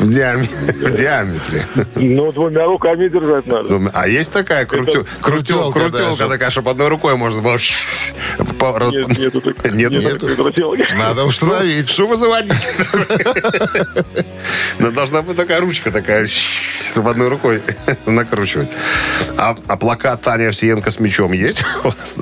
[0.00, 0.48] В диаме-
[0.88, 1.66] в диаметре.
[1.94, 3.90] Ну, двумя руками держать надо.
[3.92, 7.58] А есть такая крутел- крутелка, крутелка такая, чтобы одной рукой можно было...
[8.90, 10.18] Нет, нету так- Нету нету такой?
[10.18, 10.86] такой крутелки.
[10.96, 11.88] Надо установить.
[11.88, 12.56] Что вы заводите?
[14.78, 17.60] Ну, должна быть такая ручка такая, чтобы одной рукой
[18.06, 18.68] накручивать.
[19.36, 22.16] А, а плакат Таня Овсиенко с мечом есть у вас?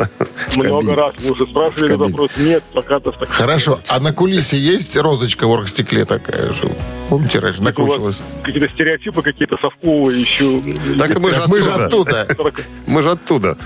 [0.56, 0.94] Много кабине?
[0.94, 2.08] раз мы уже спрашивали кабине.
[2.10, 2.30] вопрос.
[2.36, 3.28] Нет, плакатов так.
[3.28, 3.78] Хорошо.
[3.86, 6.68] А на кулисе есть розочка в оргстекле такая же?
[7.10, 8.16] Помните, раньше У вас накручивалась?
[8.42, 10.60] какие-то стереотипы какие-то совковые еще.
[10.98, 12.26] Так и мы же Мы же оттуда.
[12.86, 13.56] Мы же оттуда.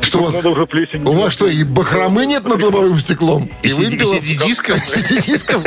[0.00, 0.34] Что у вас?
[0.34, 1.02] Надо уже плесень.
[1.04, 3.48] У вас что, и бахромы нет над лобовым стеклом?
[3.62, 4.20] И вымпелов?
[4.20, 4.78] CD-дисков?
[4.86, 5.64] CD-дисков?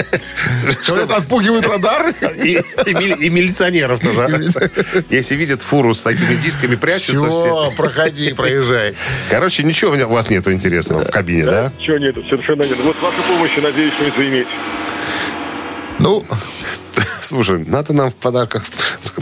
[0.83, 2.13] Что это отпугивает радары?
[2.43, 4.49] И, и и милиционеров тоже.
[5.09, 7.71] Если видят фуру с такими дисками, прячутся все.
[7.75, 8.95] Проходи, проезжай.
[9.29, 11.73] Короче, ничего у вас нету интересного в кабине, да?
[11.79, 12.77] Ничего нету, совершенно нет.
[12.83, 14.47] Вот с вашей помощью, надеюсь, что это иметь.
[15.99, 16.23] Ну,
[17.21, 18.63] Слушай, надо нам в подарках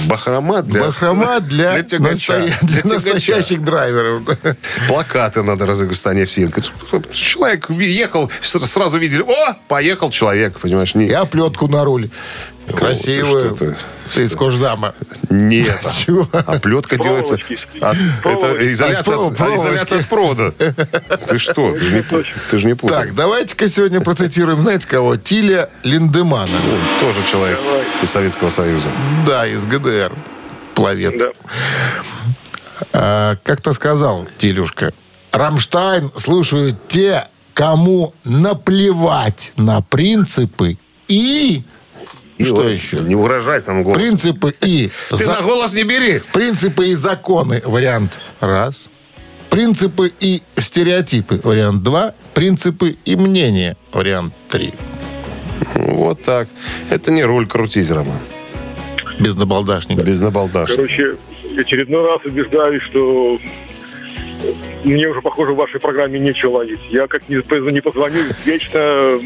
[0.07, 0.81] бахрома для...
[0.81, 2.33] бахрома для, для тягача.
[2.33, 4.21] настоя- Для настоящих драйверов.
[4.87, 6.25] Плакаты надо разыграть в Стане.
[7.11, 10.95] Человек ехал, сразу видели, о, поехал человек, понимаешь?
[10.95, 12.09] Не, И оплетку на руль.
[12.73, 13.55] Красивую.
[13.55, 13.75] что
[14.13, 14.21] ты?
[14.21, 14.93] Из кожзама.
[15.29, 15.79] Нет.
[16.05, 16.27] Чего?
[16.31, 17.35] А плетка делается...
[17.81, 19.55] От- это изоляция, от- проволочки.
[19.65, 20.51] изоляция от провода.
[21.27, 21.71] Ты что?
[21.73, 22.01] Ты же не,
[22.51, 23.07] ты же не путай.
[23.07, 25.17] Так, давайте-ка сегодня процитируем, знаете кого?
[25.17, 26.51] Тиля Линдемана.
[26.55, 27.59] Он тоже человек
[28.03, 28.89] из Советского Союза.
[29.25, 30.13] Да, из ГДР.
[30.75, 31.13] Пловец.
[31.17, 31.31] Да.
[32.93, 34.93] А, как-то сказал Тилюшка,
[35.31, 41.63] Рамштайн слушают те, кому наплевать на принципы и...
[42.37, 42.97] И что вот еще?
[42.97, 43.97] Не угрожай там голос.
[43.97, 44.91] Принципы и...
[45.09, 46.21] Ты за- на голос не бери.
[46.33, 47.61] Принципы и законы.
[47.65, 48.89] Вариант раз.
[49.49, 51.39] Принципы и стереотипы.
[51.43, 52.13] Вариант два.
[52.33, 53.77] Принципы и мнения.
[53.93, 54.73] Вариант три.
[55.75, 56.49] Вот так.
[56.89, 58.19] Это не руль крутить, Роман.
[59.19, 60.03] Без набалдашника.
[60.03, 60.81] Без набалдашника.
[60.81, 61.15] Короче,
[61.57, 63.39] очередной раз убеждаюсь, что
[64.83, 66.81] мне уже, похоже, в вашей программе нечего ловить.
[66.89, 67.39] Я как не
[67.81, 69.19] позвоню, вечно...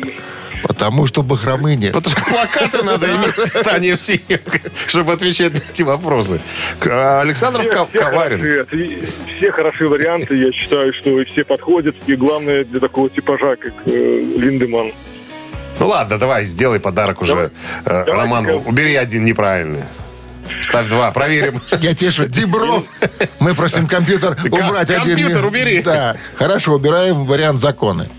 [0.64, 1.94] Потому что бахромы нет.
[1.94, 3.34] Потому что плакаты надо иметь,
[3.72, 4.20] а не все,
[4.88, 6.42] чтобы отвечать на эти вопросы.
[6.80, 8.40] К- Александров Все, все Коварин.
[8.42, 11.96] хороши, все хорошие варианты, я считаю, что все подходят.
[12.08, 13.90] И главное для такого типажа, как э,
[14.38, 14.92] Линдеман.
[15.80, 17.34] Ну ладно, давай, сделай подарок уже.
[17.34, 17.50] Э,
[17.86, 18.18] Давайте-ка.
[18.18, 19.84] Роман, убери один неправильный.
[20.62, 21.62] Ставь два, проверим.
[21.80, 22.26] Я тешу.
[22.28, 22.84] Дебров.
[23.40, 25.16] Мы просим компьютер убрать один.
[25.16, 25.82] компьютер убери.
[25.82, 26.18] Да.
[26.36, 28.10] Хорошо, убираем вариант законы.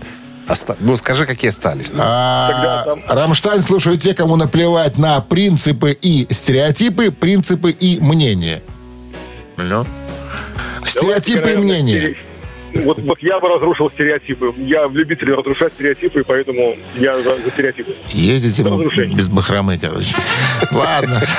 [0.47, 1.91] Оста- Ну, скажи, какие остались.
[1.97, 8.61] А, там- Рамштайн слушают те, кому наплевать на принципы и стереотипы, принципы и мнения.
[9.57, 9.85] Ну.
[10.85, 12.15] Стереотипы и мнения.
[12.73, 14.53] Вот, вот я бы разрушил стереотипы.
[14.57, 17.95] Я в любителе разрушать стереотипы, поэтому я за, за стереотипы.
[18.09, 18.63] Ездите
[19.13, 20.15] без бахромы, короче.
[20.71, 21.21] Ладно.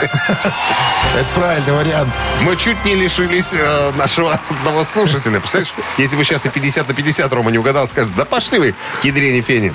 [1.14, 2.09] Это правильный вариант.
[2.42, 5.40] Мы чуть не лишились э, нашего одного слушателя.
[5.40, 8.75] Представляешь, если бы сейчас и 50 на 50 Рома не угадал, скажет, да пошли вы,
[9.03, 9.75] ядрени фени.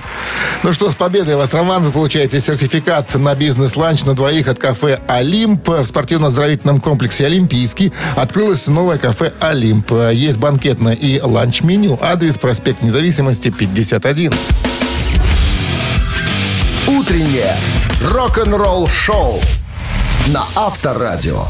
[0.63, 1.83] Ну что, с победой вас, Роман.
[1.83, 5.67] Вы получаете сертификат на бизнес-ланч на двоих от кафе «Олимп».
[5.67, 9.91] В спортивно-оздоровительном комплексе «Олимпийский» открылось новое кафе «Олимп».
[10.11, 11.97] Есть банкетное и ланч-меню.
[12.01, 14.33] Адрес проспект Независимости, 51.
[16.87, 17.55] Утреннее
[18.03, 19.39] рок-н-ролл-шоу
[20.27, 21.45] на Авторадио.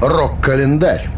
[0.00, 1.10] Рок-календарь.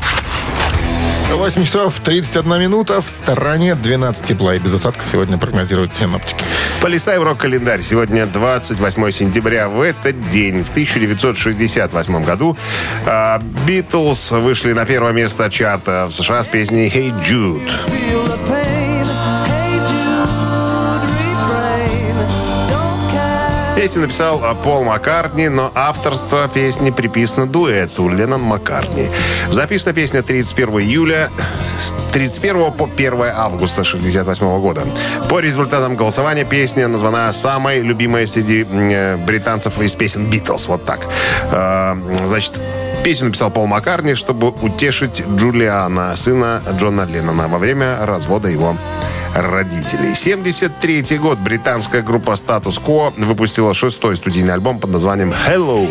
[1.41, 3.01] 8 часов 31 минута.
[3.01, 6.45] В стороне 12 тепла и без осадков сегодня прогнозируют синоптики.
[6.81, 7.83] В рок-календарь.
[7.83, 9.69] Сегодня 28 сентября.
[9.69, 12.57] В этот день, в 1968 году,
[13.07, 18.70] а, Битлз вышли на первое место чарта в США с песней «Hey Jude».
[23.81, 29.09] Песню написал а, Пол Маккартни, но авторство песни приписано дуэту Леннон Маккартни.
[29.49, 31.31] Записана песня 31 июля
[32.13, 34.83] 31 по 1 августа 68 года.
[35.31, 40.69] По результатам голосования песня названа самой любимой среди э, британцев из песен Битлз.
[40.69, 41.01] Вот так.
[41.51, 42.61] Э, Значит,
[43.03, 48.77] песню написал Пол Маккарни, чтобы утешить Джулиана, сына Джона Леннона, во время развода его
[49.35, 50.15] родителей.
[50.15, 55.87] 73 год британская группа Status Quo выпустила шестой студийный альбом под названием «Hello».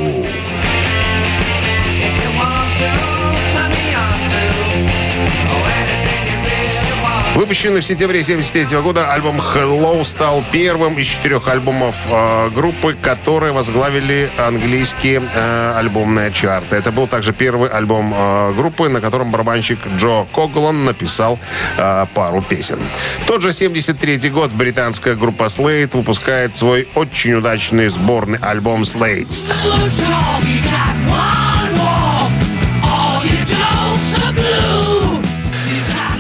[7.40, 13.54] Выпущенный в сентябре 1973 года альбом Hello стал первым из четырех альбомов э, группы, которые
[13.54, 16.76] возглавили английские э, альбомные чарты.
[16.76, 21.40] Это был также первый альбом э, группы, на котором барабанщик Джо Коглан написал
[21.78, 22.80] э, пару песен.
[23.26, 29.46] Тот же 73 год британская группа Slade выпускает свой очень удачный сборный альбом Slade.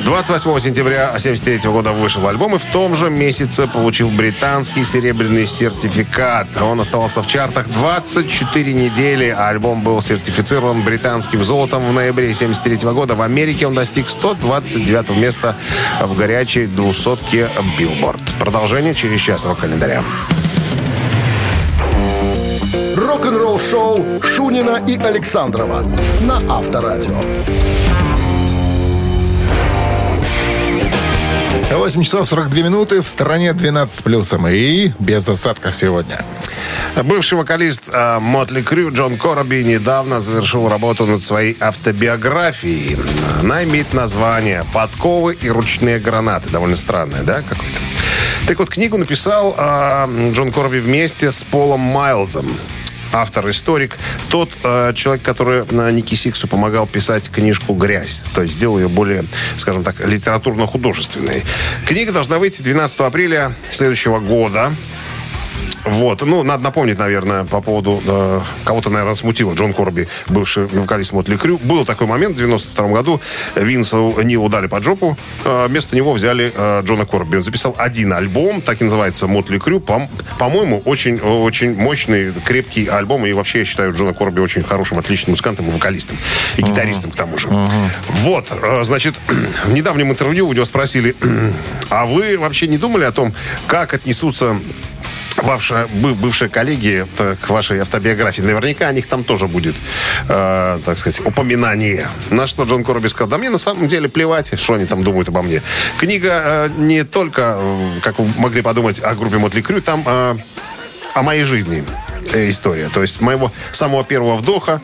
[0.09, 6.47] 28 сентября 1973 года вышел альбом и в том же месяце получил британский серебряный сертификат.
[6.59, 13.13] Он оставался в чартах 24 недели, альбом был сертифицирован британским золотом в ноябре 1973 года.
[13.13, 15.55] В Америке он достиг 129 места
[16.01, 18.21] в горячей двухсотке Билборд.
[18.39, 20.01] Продолжение через час рок-календаря.
[22.95, 25.83] Рок-н-ролл шоу Шунина и Александрова
[26.21, 27.21] на Авторадио.
[31.77, 34.47] 8 часов 42 минуты, в столице 12 с плюсом.
[34.47, 36.25] И без осадков сегодня.
[37.03, 42.97] Бывший вокалист э, Mötley Crüe Джон Кораби недавно завершил работу над своей автобиографией.
[43.39, 46.49] Она имеет название «Подковы и ручные гранаты».
[46.49, 47.79] Довольно странное, да, какое-то?
[48.47, 52.47] Так вот, книгу написал э, Джон Короби вместе с Полом Майлзом
[53.13, 53.97] автор-историк,
[54.29, 58.89] тот э, человек, который на Ники Сиксу помогал писать книжку «Грязь», то есть сделал ее
[58.89, 59.25] более,
[59.57, 61.43] скажем так, литературно-художественной.
[61.85, 64.71] Книга должна выйти 12 апреля следующего года.
[65.85, 66.21] Вот.
[66.25, 68.01] Ну, надо напомнить, наверное, по поводу...
[68.05, 69.53] э, кого-то, наверное, смутило.
[69.53, 71.57] Джон Корби, бывший вокалист Мотли Крю.
[71.63, 73.21] Был такой момент в 92 году.
[73.55, 75.17] Винсу Нилу дали под жопу.
[75.45, 77.37] э, вместо него взяли э, Джона Корби.
[77.37, 79.79] Он записал один альбом, так и называется Мотли Крю.
[79.79, 83.25] По- По-моему, очень, очень мощный, крепкий альбом.
[83.25, 86.17] И вообще, я считаю Джона Корби очень хорошим, отличным музыкантом и вокалистом.
[86.57, 87.47] И гитаристом, к тому же.
[88.23, 88.47] Вот.
[88.51, 89.15] э, Значит,
[89.65, 91.15] в недавнем интервью у него спросили,
[91.89, 93.33] а вы вообще не думали о том,
[93.67, 94.57] как отнесутся
[95.43, 98.41] ваши бы- бывшие коллеги к вашей автобиографии.
[98.41, 99.75] Наверняка о них там тоже будет,
[100.27, 102.07] э, так сказать, упоминание.
[102.29, 105.29] На что Джон Корби сказал, да мне на самом деле плевать, что они там думают
[105.29, 105.61] обо мне.
[105.97, 110.35] Книга э, не только, э, как вы могли подумать, о группе Мотли Крю, там э,
[111.13, 111.83] о моей жизни
[112.33, 112.89] история.
[112.93, 114.81] То есть моего самого первого вдоха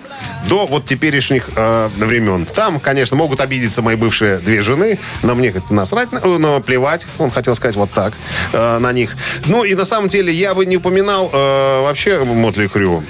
[0.48, 2.46] до вот теперешних э, времен.
[2.46, 7.08] Там, конечно, могут обидеться мои бывшие две жены, но мне насрать, на- э, но плевать.
[7.18, 8.14] Он хотел сказать вот так
[8.54, 9.16] э, на них.
[9.48, 13.04] Ну и на самом деле я бы не упоминал э, вообще Мотли Крю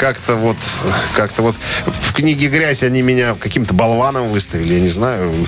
[0.00, 0.56] как-то вот,
[1.16, 1.56] как-то вот
[1.86, 5.46] в книге «Грязь» они меня каким-то болваном выставили, я не знаю.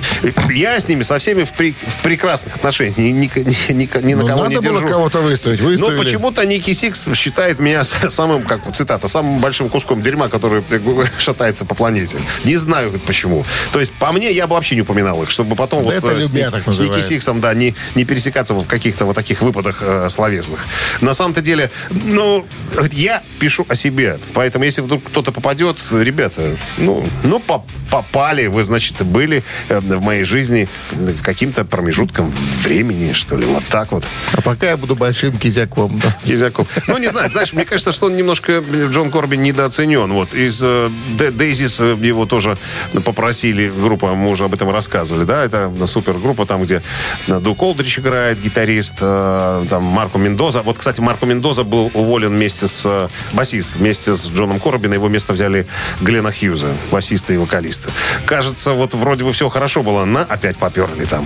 [0.53, 2.97] Я с ними со всеми в, при- в прекрасных отношениях.
[2.97, 4.87] Ни, ни- ни- ни- ни на Ну, кого надо не было держу.
[4.93, 5.61] кого-то выставить.
[5.61, 5.97] Но Выставили.
[5.97, 10.79] почему-то Ники Сикс считает меня самым, как цитата, самым большим куском дерьма, который э,
[11.17, 12.17] шатается по планете.
[12.43, 13.45] Не знаю почему.
[13.71, 16.07] То есть, по мне, я бы вообще не упоминал их, чтобы потом Да вот это
[16.11, 17.01] э, с, любя так с Ники.
[17.01, 20.59] Сиксом, да, не, не пересекаться в каких-то вот таких выпадах э, словесных.
[20.99, 22.45] На самом-то деле, ну,
[22.91, 24.19] я пишу о себе.
[24.41, 26.41] Поэтому, если вдруг кто-то попадет, ребята,
[26.79, 33.13] ну, ну по- попали, вы, значит, были э, в моей жизни э, каким-то промежутком времени,
[33.13, 34.03] что ли, вот так вот.
[34.33, 35.99] А пока я буду большим кизяком.
[35.99, 36.17] да.
[36.25, 36.67] Кизяков.
[36.87, 40.11] Ну, не знаю, знаешь, мне кажется, что он немножко, Джон Корби, недооценен.
[40.11, 42.57] Вот из э, Де- Дейзис э, его тоже
[43.05, 46.81] попросили, группа, мы уже об этом рассказывали, да, это супергруппа, там, где
[47.27, 50.63] э, Дук Олдрич играет, гитарист, э, там, Марко Мендоза.
[50.63, 54.93] Вот, кстати, Марко Мендоза был уволен вместе с э, басист, вместе с Джоном Корби, на
[54.95, 55.67] его место взяли
[55.99, 57.89] Глена Хьюза, басиста и вокалиста.
[58.25, 61.25] Кажется, вот вроде бы все хорошо было, на опять поперли там.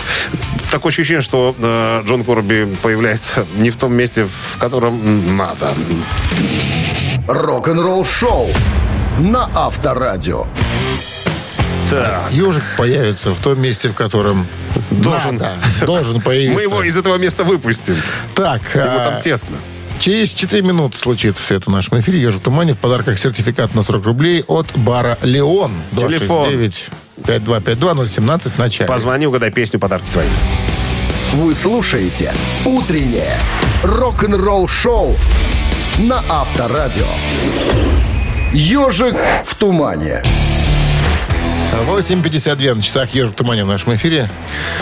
[0.71, 5.73] Такое ощущение, что э, Джон Корби появляется не в том месте, в котором надо.
[7.27, 8.49] Рок-н-ролл шоу
[9.19, 10.45] на Авторадио.
[11.89, 12.31] Так.
[12.31, 14.47] Ежик появится в том месте, в котором
[14.91, 15.37] Должен.
[15.37, 15.55] надо.
[15.85, 16.55] должен появиться.
[16.55, 17.95] Мы его из этого места выпустим.
[18.33, 19.57] Так, Ему а, там тесно.
[19.99, 22.21] Через 4 минуты случится все это в нашем эфире.
[22.21, 22.73] Ежик в тумане.
[22.73, 25.73] В подарках сертификат на 40 рублей от бара «Леон».
[25.95, 26.49] Телефон.
[26.49, 26.89] 269
[27.25, 28.87] 5252 017 в начале.
[28.87, 30.27] Позвони, угадай песню, подарки твои.
[31.33, 32.33] Вы слушаете
[32.65, 33.37] «Утреннее
[33.83, 35.15] рок-н-ролл шоу»
[35.97, 37.07] на Авторадио.
[38.53, 40.23] Ежик в тумане.
[41.89, 44.29] 8.52 на часах «Ежик в тумане» в нашем эфире.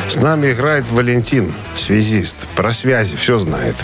[0.07, 2.45] С нами играет Валентин, связист.
[2.55, 3.75] Про связи все знает.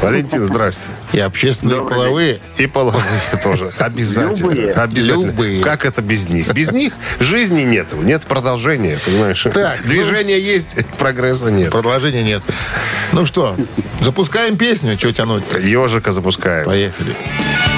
[0.00, 0.82] Валентин, здрасте.
[1.12, 2.40] И общественные половые.
[2.56, 3.02] И половые
[3.42, 3.70] тоже.
[3.78, 4.50] Обязательно.
[4.50, 4.72] Любые.
[4.72, 5.26] Обязательно.
[5.26, 5.62] Любые.
[5.62, 6.52] Как это без них?
[6.52, 7.92] Без них жизни нет.
[7.92, 9.42] Нет продолжения, понимаешь?
[9.52, 11.72] Так, ну- Движения есть, прогресса нет.
[11.72, 12.42] Продолжения нет.
[13.12, 13.56] Ну что,
[14.00, 14.96] запускаем песню.
[14.96, 16.64] Чего тянуть Ежика запускаем.
[16.66, 17.10] Поехали.
[17.10, 17.77] Now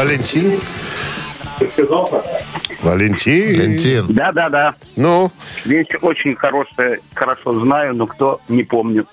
[0.00, 0.58] Валентин?
[2.80, 3.58] Валентин.
[3.58, 4.06] Валентин.
[4.08, 4.74] Да, да, да.
[4.96, 5.30] Ну,
[5.66, 9.04] Вещь очень хорошая, хорошо знаю, но кто не помню.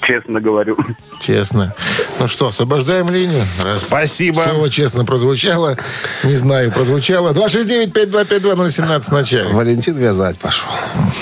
[0.00, 0.76] Честно говорю.
[1.20, 1.74] Честно.
[2.20, 3.42] Ну что, освобождаем линию?
[3.64, 4.42] Раз Спасибо.
[4.42, 5.76] Слово честно прозвучало.
[6.22, 7.32] Не знаю, прозвучало.
[7.32, 9.52] 269-5252-017 в начале.
[9.52, 10.70] Валентин вязать пошел.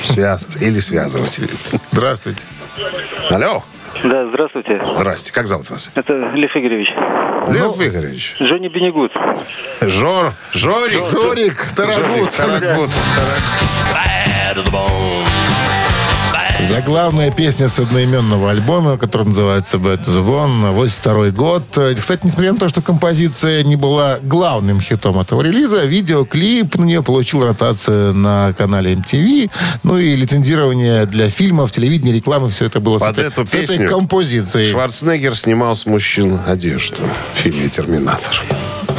[0.02, 0.60] Связывать.
[0.60, 1.40] Или связывать.
[1.90, 2.40] Здравствуйте.
[3.30, 3.64] Алло.
[4.04, 4.80] Да, здравствуйте.
[4.84, 5.32] Здрасте.
[5.32, 5.90] Как зовут вас?
[5.94, 6.88] Это Лев Игоревич.
[7.48, 8.36] Лев Игоревич.
[8.40, 9.12] Джонни Бенегут.
[9.80, 10.32] Жор.
[10.52, 11.04] Жорик.
[11.10, 12.30] Жорик, Тарагут.
[12.30, 12.90] Тарагут.
[16.70, 21.64] Заглавная песня с одноименного альбома, который называется Bad to the Bone, 82 год.
[21.98, 27.02] Кстати, несмотря на то, что композиция не была главным хитом этого релиза, видеоклип на нее
[27.02, 29.50] получил ротацию на канале MTV,
[29.82, 33.54] ну и лицензирование для фильмов, телевидения, рекламы, все это было с Под этой, эту с
[33.54, 34.70] этой композицией.
[34.70, 37.02] Шварценеггер снимал с мужчин одежду
[37.34, 38.40] в фильме «Терминатор».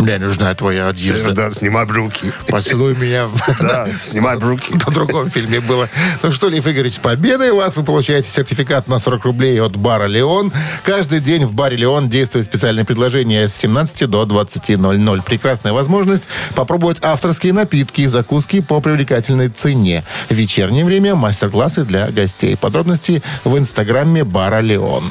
[0.02, 1.32] Мне нужна твоя одежда.
[1.32, 2.34] Да, снимай брюки.
[2.48, 3.28] Поцелуй меня.
[3.62, 4.74] Да, снимай брюки.
[4.86, 5.88] В другом фильме было.
[6.24, 7.76] Ну что, Лев Игоревич, с победой вас.
[7.76, 10.52] Вы получаете сертификат на 40 рублей от бара «Леон».
[10.84, 15.24] Каждый день в баре «Леон» действует специальное предложение с 17 до 20.00.
[15.24, 16.24] Прекрасная возможность
[16.56, 20.04] попробовать авторские напитки и закуски по привлекательной цене.
[20.30, 22.58] В вечернее время мастер-классы для гостей.
[22.58, 25.04] Подробности в инстаграме бара «Леон».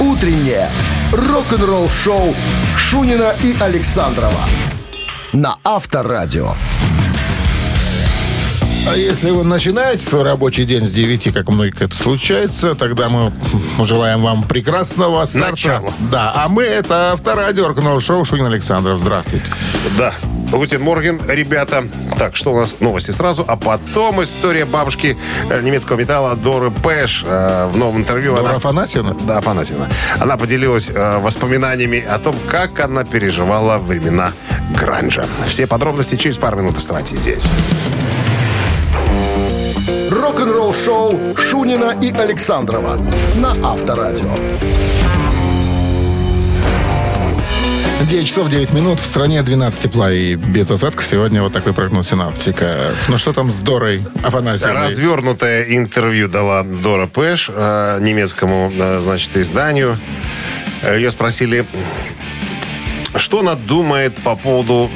[0.00, 0.70] Утреннее
[1.12, 2.34] рок-н-ролл-шоу
[2.74, 4.40] Шунина и Александрова
[5.34, 6.54] на Авторадио.
[8.88, 13.30] А если вы начинаете свой рабочий день с 9, как многих это случается, тогда мы
[13.84, 15.50] желаем вам прекрасного старта.
[15.50, 15.92] Начала.
[16.10, 19.00] Да, а мы это авторадио рок шоу Шунин Александров.
[19.00, 19.44] Здравствуйте.
[19.98, 20.14] Да.
[20.50, 21.84] Guten Morgen, ребята.
[22.18, 25.16] Так, что у нас новости сразу, а потом история бабушки
[25.48, 28.32] э, немецкого металла Доро Пеш э, в новом интервью.
[28.32, 29.14] Дора она- Афанасьевна?
[29.26, 29.86] Да, Афанасьевна.
[30.18, 34.32] Она поделилась э, воспоминаниями о том, как она переживала времена
[34.78, 35.24] гранжа.
[35.46, 37.46] Все подробности через пару минут оставайтесь здесь.
[40.10, 42.98] Рок-н-ролл-шоу Шунина и Александрова
[43.36, 44.34] на Авторадио.
[48.08, 48.98] 9 часов 9 минут.
[48.98, 51.04] В стране 12 тепла и без осадков.
[51.04, 52.94] Сегодня вот такой прогноз синаптика.
[53.08, 54.84] Ну что там с Дорой Афанасьевной?
[54.84, 59.96] Развернутое интервью дала Дора Пэш э, немецкому, э, значит, изданию.
[60.82, 61.66] Э, Ее спросили,
[63.30, 64.90] что она думает по поводу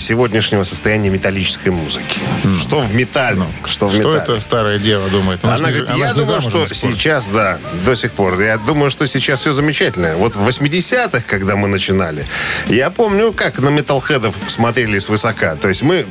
[0.00, 2.18] сегодняшнего состояния металлической музыки.
[2.60, 4.18] Что в металле, что в Что металле.
[4.18, 5.38] это старая дева думает?
[5.44, 8.40] Ну, Она не- говорит, ж я думаю, что сейчас, да, до сих пор.
[8.40, 10.16] Я думаю, что сейчас все замечательно.
[10.16, 12.26] Вот в 80-х, когда мы начинали,
[12.66, 15.54] я помню, как на металлхедов смотрели свысока.
[15.54, 16.04] То есть мы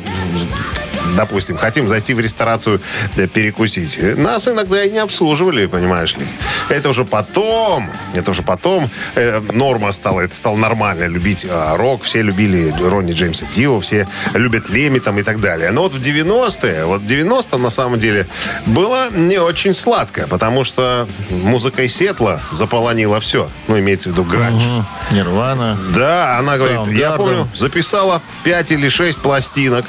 [1.16, 2.82] допустим, хотим зайти в ресторацию
[3.16, 4.00] да, перекусить.
[4.18, 6.26] Нас иногда и не обслуживали, понимаешь ли.
[6.70, 12.04] Это уже потом, это уже потом э, норма стала, это стало нормально любить э, рок.
[12.04, 15.72] Все любили Ронни Джеймса Дио, все любят Леми там и так далее.
[15.72, 18.28] Но вот в 90-е, вот 90 на самом деле
[18.66, 23.50] было не очень сладко, потому что музыка из Сетла заполонила все.
[23.68, 24.64] Ну, имеется в виду гранж.
[24.64, 24.86] Мгм.
[25.12, 25.78] Нирвана.
[25.96, 27.18] Да, она говорит, я Soundgarden.
[27.18, 29.86] помню, записала 5 или 6 пластинок,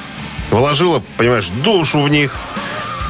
[0.51, 2.35] вложила, понимаешь, душу в них.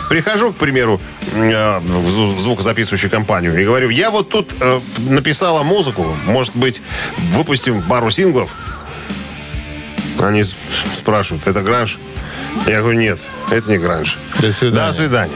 [0.08, 1.00] Прихожу, к примеру,
[1.34, 6.56] э, в зв- в звукозаписывающую компанию и говорю, я вот тут э, написала музыку, может
[6.56, 6.80] быть,
[7.32, 8.50] выпустим пару синглов?
[10.18, 10.44] Они
[10.92, 11.98] спрашивают, это гранж?
[12.66, 13.18] Я говорю, нет,
[13.50, 14.16] это не гранж.
[14.40, 14.86] До свидания.
[14.88, 15.34] До свидания.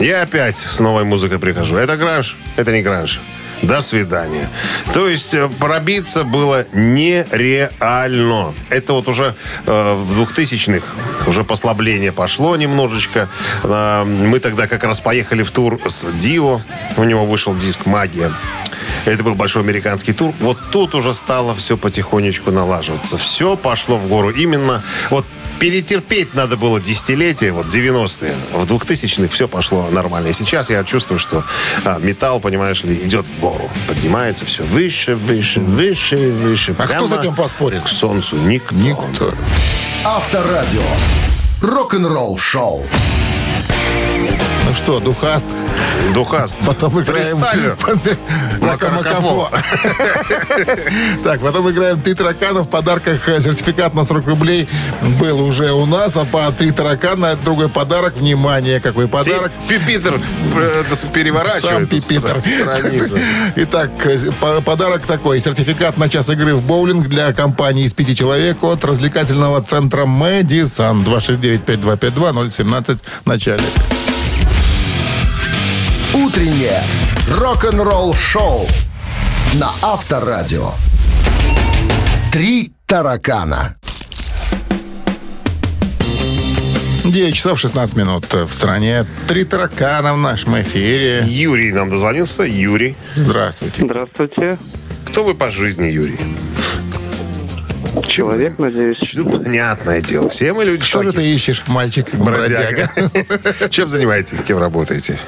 [0.00, 1.76] Я опять с новой музыкой прихожу.
[1.76, 2.36] Это гранж?
[2.56, 3.20] Это не гранж.
[3.66, 4.48] До свидания.
[4.92, 8.54] То есть э, пробиться было нереально.
[8.68, 9.34] Это вот уже
[9.66, 10.86] э, в 2000-х
[11.26, 13.28] уже послабление пошло немножечко.
[13.62, 16.60] Э, мы тогда как раз поехали в тур с Дио.
[16.96, 18.32] У него вышел диск «Магия».
[19.06, 20.34] Это был большой американский тур.
[20.40, 23.16] Вот тут уже стало все потихонечку налаживаться.
[23.16, 24.30] Все пошло в гору.
[24.30, 25.26] Именно вот
[25.64, 28.34] перетерпеть надо было десятилетия, вот 90-е.
[28.52, 30.26] В 2000-х все пошло нормально.
[30.26, 31.42] И сейчас я чувствую, что
[31.86, 33.70] а, металл, понимаешь ли, идет в гору.
[33.88, 36.74] Поднимается все выше, выше, выше, выше.
[36.76, 37.82] А кто прямо этим поспорит?
[37.82, 38.36] К солнцу.
[38.36, 38.74] Никто.
[38.74, 39.32] Никто.
[40.04, 40.82] Авторадио.
[41.62, 42.84] Рок-н-ролл шоу.
[44.66, 45.46] Ну что, Духаст,
[46.14, 46.56] Духаст.
[46.66, 47.38] потом играем...
[48.60, 49.50] Макафо.
[51.24, 52.62] Так, потом играем «Три таракана».
[52.62, 54.68] В подарках сертификат на 40 рублей
[55.20, 58.16] был уже у нас, а по «Три таракана» другой подарок.
[58.16, 59.52] Внимание, какой подарок.
[59.68, 60.20] Пи- Питер
[60.54, 62.42] э, это Сам переворачивает Пипитер.
[63.56, 63.90] Итак,
[64.40, 65.40] по- подарок такой.
[65.40, 71.02] Сертификат на час игры в боулинг для компании из пяти человек от развлекательного центра «Мэдисон».
[71.04, 73.64] 269-5252-017 в начале.
[76.14, 76.80] Утреннее
[77.28, 78.68] рок-н-ролл шоу
[79.54, 80.70] на Авторадио.
[82.30, 83.74] Три таракана.
[87.04, 89.04] 9 часов 16 минут в стране.
[89.26, 91.24] Три таракана в нашем эфире.
[91.26, 92.44] Юрий нам дозвонился.
[92.44, 92.94] Юрий.
[93.14, 93.82] Здравствуйте.
[93.84, 94.56] Здравствуйте.
[95.06, 96.20] Кто вы по жизни, Юрий?
[98.06, 98.98] Человек, надеюсь.
[99.14, 100.28] Ну, понятное дело.
[100.28, 102.14] Все мы люди Что же ты ищешь, мальчик?
[102.14, 102.88] Бродяга.
[103.70, 104.40] Чем занимаетесь?
[104.42, 105.18] Кем работаете?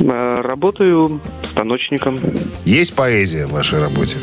[0.00, 1.20] Э, Работаю
[1.50, 2.18] станочником.
[2.64, 4.16] Есть поэзия в вашей работе?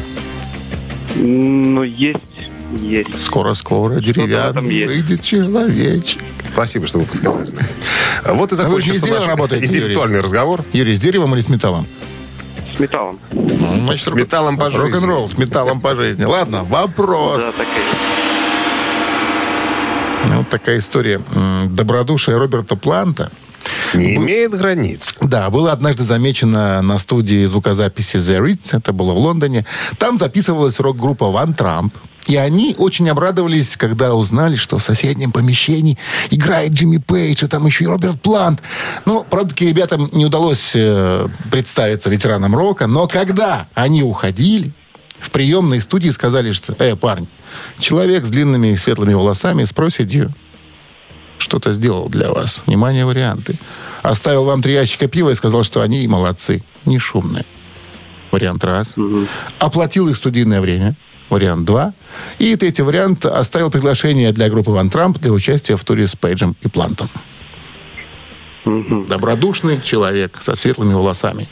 [1.15, 2.17] Ну, есть,
[2.81, 3.21] есть.
[3.23, 6.21] Скоро-скоро деревянный выйдет человечек.
[6.51, 7.49] Спасибо, что вы подсказали.
[8.27, 9.77] Вот и А закончился наш работаете, Юрий?
[9.79, 10.63] интеллектуальный разговор.
[10.73, 11.85] Юрий, с деревом или с металлом?
[12.75, 13.19] С металлом.
[13.31, 14.81] Значит, С металлом по жизни.
[14.85, 16.23] Рок-н-ролл с металлом по жизни.
[16.25, 17.41] Ладно, вопрос.
[17.41, 17.97] Да, так и есть.
[20.31, 21.21] Ну, Вот такая история.
[21.33, 23.31] М, Добродушие Роберта Планта
[23.93, 25.15] Не имеет границ.
[25.21, 29.65] Да, было однажды замечено на студии звукозаписи The Ritz, это было в Лондоне.
[29.97, 31.91] Там записывалась рок-группа One Trump.
[32.27, 35.97] И они очень обрадовались, когда узнали, что в соседнем помещении
[36.31, 38.61] играет Джимми Пейдж, и там еще и Роберт Плант.
[39.05, 44.71] Ну, правда, ребятам не удалось э, представиться ветеранам рока, но когда они уходили,
[45.19, 47.27] в приемной студии сказали, что, э, парень,
[47.79, 50.31] человек с длинными светлыми волосами с проседью
[51.37, 52.63] что-то сделал для вас.
[52.65, 53.55] Внимание, варианты.
[54.01, 57.45] Оставил вам три ящика пива и сказал, что они молодцы, не шумные.
[58.31, 58.95] Вариант раз.
[59.59, 60.95] Оплатил их студийное время.
[61.29, 61.93] Вариант два.
[62.37, 63.25] И третий вариант.
[63.25, 67.09] Оставил приглашение для группы Ван Трамп для участия в туре с Пейджем и Плантом.
[68.65, 71.47] Добродушный человек со светлыми волосами.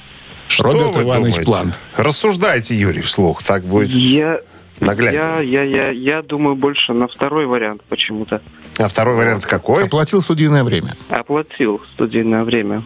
[0.47, 1.41] Что Роберт Иванович думаете?
[1.43, 1.79] Плант.
[1.95, 3.43] Рассуждайте, Юрий, вслух.
[3.43, 4.41] Так будет Я,
[4.79, 5.17] наглядно.
[5.17, 8.41] я, я, я, я думаю больше на второй вариант почему-то.
[8.77, 9.85] А второй вариант какой?
[9.85, 10.95] Оплатил студийное время.
[11.09, 12.83] Оплатил студийное время.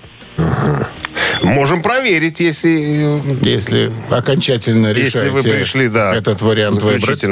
[1.43, 7.23] Можем проверить, если, э, Если окончательно если решаете вы пришли, да, этот вариант выбрать.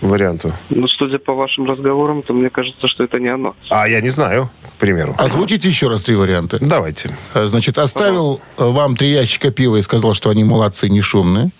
[0.00, 0.52] варианту.
[0.70, 3.56] Но судя по вашим разговорам, то мне кажется, что это не оно.
[3.70, 5.14] А я не знаю, к примеру.
[5.18, 6.58] Озвучите еще раз три варианта.
[6.60, 7.10] Давайте.
[7.34, 11.50] Э, Значит, оставил э, вам три ящика пива и сказал, что они молодцы, не шумные.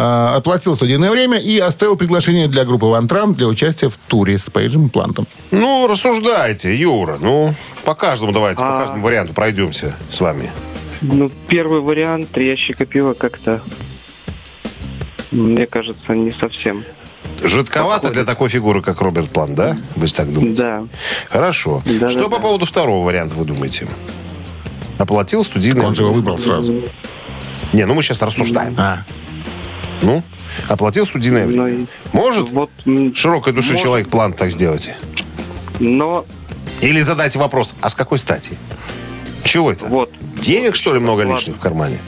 [0.00, 4.38] А, Оплатил студийное время и оставил приглашение для группы Ван Трамп для участия в туре
[4.38, 5.26] с Пейджем и Плантом.
[5.50, 7.18] Ну, рассуждайте, Юра.
[7.20, 7.52] Ну,
[7.84, 8.80] по каждому давайте, по А.
[8.82, 10.52] каждому варианту пройдемся с вами.
[11.00, 13.60] Ну, первый вариант, три ящика пива как-то,
[15.32, 16.84] мне кажется, не совсем.
[17.42, 19.78] Жидковато для такой фигуры, как Роберт План, да?
[19.96, 20.62] Вы так думаете?
[20.62, 20.84] Да.
[21.28, 21.82] Хорошо.
[21.84, 22.42] Да, Что да, по да.
[22.42, 23.88] поводу второго варианта вы думаете?
[24.96, 25.86] Оплатил студийное...
[25.86, 26.82] Он же его выбрал сразу.
[27.72, 28.74] Не, ну мы сейчас рассуждаем.
[28.78, 29.04] А,
[30.02, 30.22] Ну,
[30.68, 31.62] оплатил студийное время.
[31.62, 32.70] Но, и- Может вот,
[33.14, 33.82] широкой души может.
[33.84, 34.90] человек план так сделать?
[35.80, 36.24] но
[36.80, 38.52] Или задать вопрос, а с какой стати?
[39.44, 39.86] Чего это?
[39.86, 40.12] вот.
[40.40, 41.34] Денег, что ли, много Ладно.
[41.34, 41.98] лишних в кармане?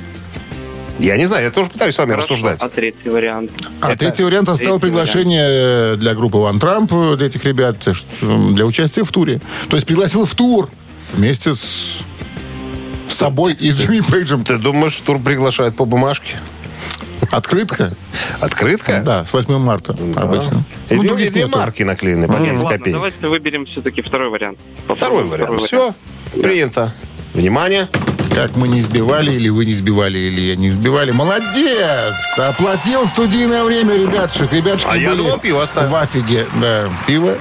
[0.99, 2.61] Я не знаю, я тоже пытаюсь с вами Хорошо, рассуждать.
[2.61, 3.51] А третий вариант?
[3.81, 7.77] а Это третий вариант оставил третий приглашение для группы Ван Трамп, э, для этих ребят,
[7.89, 7.93] э,
[8.53, 9.41] для участия в туре.
[9.71, 10.69] То есть пригласил в тур
[11.15, 12.01] вместе с
[13.09, 14.45] с собой и Джимми Пейджем.
[14.45, 16.37] Ты думаешь, тур приглашает по бумажке?
[17.31, 17.93] Открытка?
[18.41, 19.03] Открытка?
[19.05, 20.65] Да, с 8 марта обычно.
[20.89, 22.97] И Ну, две, две марки наклеены по 30 Ладно, копеек.
[22.97, 24.59] давайте выберем все-таки второй вариант.
[24.89, 25.61] Второй вариант.
[25.61, 25.95] Все,
[26.35, 26.93] принято.
[27.35, 27.89] Внимание.
[28.35, 31.11] Как мы не сбивали, или вы не сбивали, или я не сбивали.
[31.11, 32.15] Молодец!
[32.39, 34.53] Оплатил студийное время, ребятушек.
[34.53, 35.91] Ребятушки А я были думал, пиво оставил.
[35.91, 36.47] в афиге.
[36.61, 37.37] Да, пиво.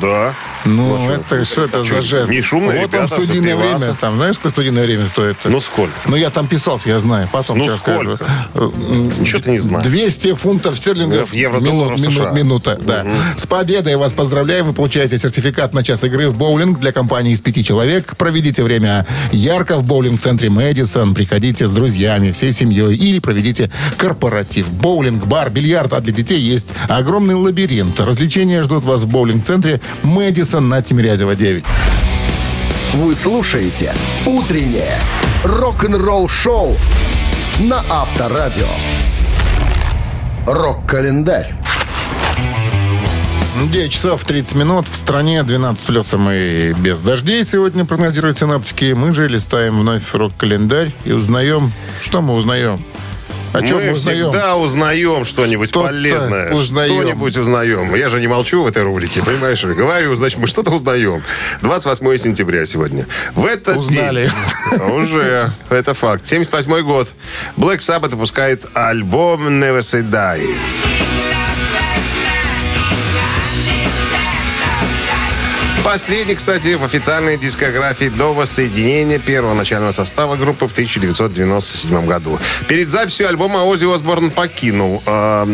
[0.00, 0.32] Да.
[0.64, 2.30] Ну, Ну, это что это а за жест?
[2.30, 3.84] не шумные Вот там ребята, студийное за пиваса.
[3.84, 3.96] время.
[4.00, 5.36] Там, знаешь, сколько студийное время стоит?
[5.44, 5.92] Ну, сколько?
[6.06, 7.28] Ну, я там писался, я знаю.
[7.32, 8.16] Потом Ну, сейчас скажу.
[8.16, 8.24] сколько?
[8.54, 8.70] Э,
[9.18, 9.84] Ничего ты не знаешь.
[9.86, 12.30] 200 фунтов стерлингов В евро-долларов мину- США.
[12.32, 12.78] минута.
[12.80, 13.04] Да.
[13.36, 14.66] С победой вас поздравляем.
[14.66, 18.16] Вы получаете сертификат на час игры в боулинг для компании из пяти человек.
[18.16, 21.14] Проведите время ярко в боулинг-центре Мэдисон.
[21.14, 22.94] Приходите с друзьями, всей семьей.
[22.96, 24.70] Или проведите корпоратив.
[24.70, 25.92] Боулинг, бар, бильярд.
[25.92, 27.98] А для детей есть огромный лабиринт.
[28.00, 31.64] Развлечения ждут вас в боулинг-центре Мэдисон на Тимирязева 9.
[32.94, 33.94] Вы слушаете
[34.26, 34.98] «Утреннее
[35.44, 36.76] рок-н-ролл-шоу»
[37.60, 38.66] на Авторадио.
[40.46, 41.54] Рок-календарь.
[43.70, 44.88] 9 часов 30 минут.
[44.88, 48.92] В стране 12 плюсом и без дождей сегодня прогнозируют синаптики.
[48.92, 51.72] Мы же листаем вновь рок-календарь и узнаем...
[52.00, 52.84] Что мы узнаем?
[53.52, 54.30] О чем мы, узнаем?
[54.30, 56.52] всегда узнаем что-нибудь Что-то полезное.
[56.52, 56.92] узнаем.
[56.94, 57.94] Что-нибудь узнаем.
[57.94, 59.62] Я же не молчу в этой рубрике, понимаешь?
[59.64, 61.22] Говорю, значит, мы что-то узнаем.
[61.62, 63.06] 28 сентября сегодня.
[63.34, 64.30] В этот Узнали.
[64.70, 64.82] день...
[64.92, 65.52] Уже.
[65.68, 66.26] Это факт.
[66.26, 67.08] 78 год.
[67.56, 70.46] Black Sabbath выпускает альбом Never Say Die.
[75.92, 82.38] Последний, кстати, в официальной дискографии до воссоединения первого начального состава группы в 1997 году.
[82.66, 85.44] Перед записью альбома Оззи Осборн покинул э,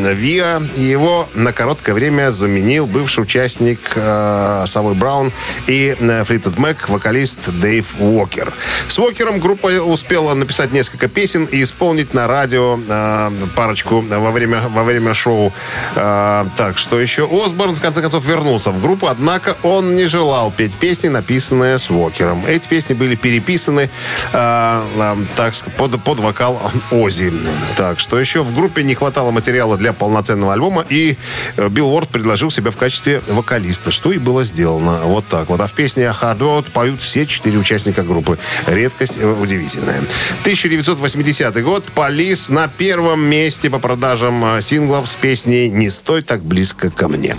[0.77, 5.33] Его на короткое время заменил бывший участник э, Совой Браун
[5.67, 8.53] и э, Флитвуд Мэк, вокалист Дэйв Уокер.
[8.87, 14.63] С Уокером группа успела написать несколько песен и исполнить на радио э, парочку во время,
[14.69, 15.53] во время шоу.
[15.97, 17.29] Э, так, что еще?
[17.29, 21.91] Осборн, в конце концов, вернулся в группу, однако он не желал петь песни, написанные с
[21.91, 22.45] Уокером.
[22.47, 23.91] Эти песни были переписаны
[24.33, 26.61] э, э, так, под, под вокал
[26.91, 27.33] Ози.
[27.77, 28.43] Так, что еще?
[28.43, 31.17] В группе не хватало материала для полноценного альбома, и
[31.57, 35.01] э, Билл предложил себя в качестве вокалиста, что и было сделано.
[35.05, 35.61] Вот так вот.
[35.61, 38.39] А в песне «Hard Road» поют все четыре участника группы.
[38.67, 39.99] Редкость э, удивительная.
[40.43, 41.85] 1980 год.
[41.95, 47.09] Полис на первом месте по продажам э, синглов с песней «Не стой так близко ко
[47.09, 47.37] мне».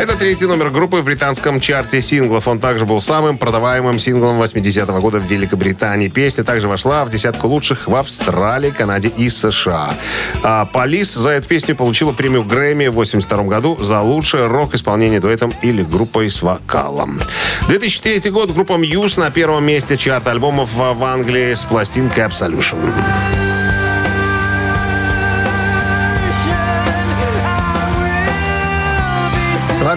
[0.00, 2.48] Это третий номер группы в британском чарте синглов.
[2.48, 6.08] Он также был самым продаваемым синглом 80-го года в Великобритании.
[6.08, 9.94] Песня также вошла в десятку лучших в Австралии, Канаде и США.
[10.42, 15.52] А Полис за эту песню получила премию Грэмми в 82 году за лучшее рок-исполнение дуэтом
[15.60, 17.20] или группой с вокалом.
[17.68, 23.49] 2003 год группа Muse на первом месте чарта альбомов в Англии с пластинкой Absolution.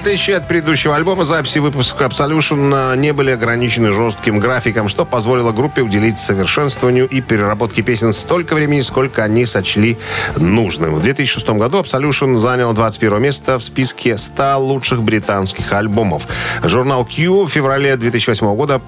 [0.03, 5.81] Отличие от предыдущего альбома, записи выпуска Absolution не были ограничены жестким графиком, что позволило группе
[5.81, 9.97] уделить совершенствованию и переработке песен столько времени, сколько они сочли
[10.35, 10.95] нужным.
[10.95, 16.27] В 2006 году Absolution занял 21 место в списке 100 лучших британских альбомов.
[16.63, 18.81] Журнал Q в феврале 2008 года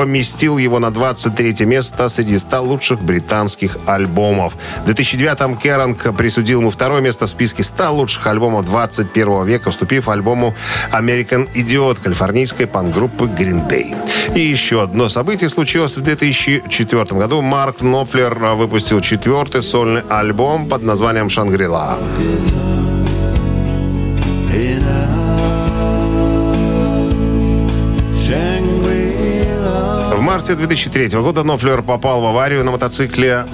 [0.00, 4.54] поместил его на 23 место среди 100 лучших британских альбомов.
[4.86, 10.08] В 2009-м Керанг присудил ему второе место в списке 100 лучших альбомов 21 века, уступив
[10.08, 10.54] альбому
[10.90, 13.94] American Idiot калифорнийской панк-группы Green Day.
[14.34, 17.42] И еще одно событие случилось в 2004 году.
[17.42, 21.98] Марк Knopfler выпустил четвертый сольный альбом под названием «Шангрила».
[30.40, 33.44] Марте 2003 года Нофлер попал в аварию на мотоцикле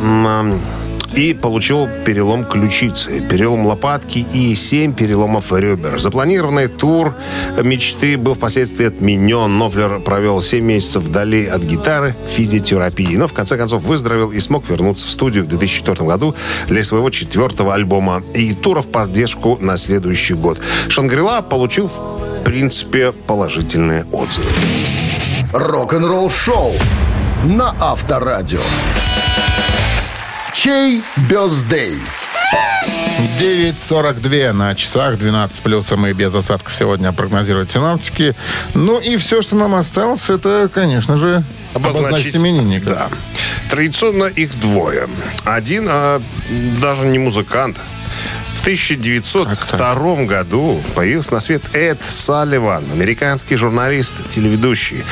[1.16, 5.99] и получил перелом ключицы, перелом лопатки и 7 переломов ребер.
[5.99, 7.12] Запланированный тур
[7.61, 9.59] мечты был впоследствии отменен.
[9.59, 14.68] Нофлер провел 7 месяцев вдали от гитары, физиотерапии, но в конце концов выздоровел и смог
[14.68, 16.37] вернуться в студию в 2004 году
[16.68, 20.61] для своего четвертого альбома и тура в поддержку на следующий год.
[20.89, 24.47] Шангрила получил в принципе положительные отзывы.
[25.53, 26.72] Рок-н-ролл-шоу
[27.44, 28.61] на Авторадио.
[30.53, 31.94] Чей бездей?
[33.38, 38.34] 9.42 на часах, 12 плюсом и без осадков сегодня прогнозируют синаптики.
[38.74, 41.44] Ну и все, что нам осталось, это, конечно же,
[41.74, 42.90] обозначить именинника.
[42.90, 43.09] Да.
[43.70, 45.09] Традиционно их двое.
[45.44, 46.20] Один а,
[46.80, 47.80] даже не музыкант.
[48.66, 55.04] В 1902 году появился на свет Эд Салливан, американский журналист, телеведущий.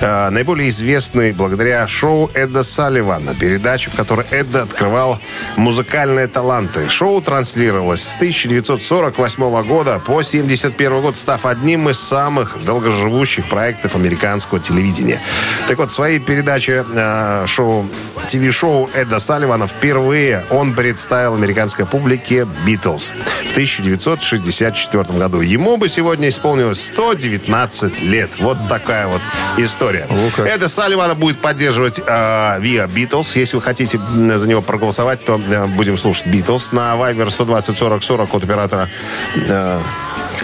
[0.00, 5.18] Э, наиболее известный благодаря шоу Эда Салливана, передаче, в которой Эд открывал
[5.56, 6.88] музыкальные таланты.
[6.88, 14.60] Шоу транслировалось с 1948 года по 1971 год, став одним из самых долгоживущих проектов американского
[14.60, 15.20] телевидения.
[15.66, 17.88] Так вот, в своей передаче э, шоу,
[18.28, 22.99] ТВ-шоу Эда Салливана впервые он представил американской публике Битлз.
[23.00, 23.12] Битлз
[23.48, 25.40] в 1964 году.
[25.40, 28.30] Ему бы сегодня исполнилось 119 лет.
[28.38, 29.20] Вот такая вот
[29.56, 30.06] история.
[30.36, 30.46] как.
[30.46, 33.38] Эда Салливана будет поддерживать э, Via Beatles.
[33.38, 38.02] Если вы хотите за него проголосовать, то э, будем слушать Beatles на Viber 120 40
[38.02, 38.88] 40 код оператора.
[39.36, 39.80] э,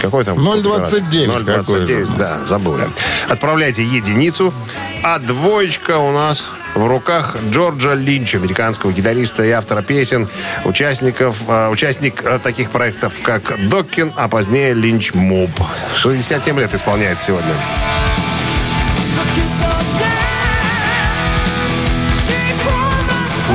[0.00, 0.36] какой там?
[0.36, 2.14] 029 какой 029, же.
[2.14, 2.88] да, забыл я.
[3.28, 4.52] Отправляйте единицу,
[5.02, 10.29] а двоечка у нас в руках Джорджа Линча, американского гитариста и автора песен,
[10.64, 15.51] участников, э, участник э, таких проектов, как Доккин, а позднее Линч Моб.
[15.97, 17.53] 67 лет исполняет сегодня.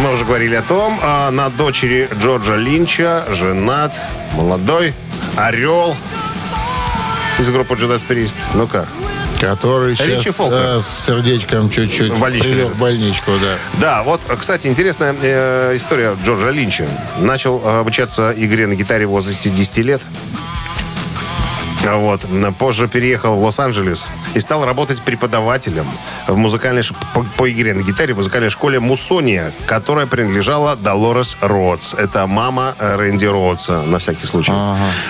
[0.03, 3.93] Мы уже говорили о том, а, на дочери Джорджа Линча женат
[4.33, 4.95] молодой
[5.37, 5.95] орел
[7.37, 8.35] из группы Judas Priest.
[8.55, 8.87] Ну-ка.
[9.41, 10.77] Который Ричи сейчас Фолкнер.
[10.77, 12.69] э, с сердечком чуть-чуть прилег лежит.
[12.69, 13.57] в больничку, да.
[13.81, 16.87] Да, вот, кстати, интересная э, история Джорджа Линча.
[17.19, 20.01] Начал э, обучаться игре на гитаре в возрасте 10 лет.
[21.83, 22.21] Вот.
[22.57, 25.85] Позже переехал в Лос-Анджелес и стал работать преподавателем
[26.27, 31.37] в музыкальной, ш- по, по игре на гитаре в музыкальной школе Мусония, которая принадлежала Долорес
[31.41, 31.93] Ротс.
[31.95, 34.51] Это мама э, Рэнди Ротса, на всякий случай.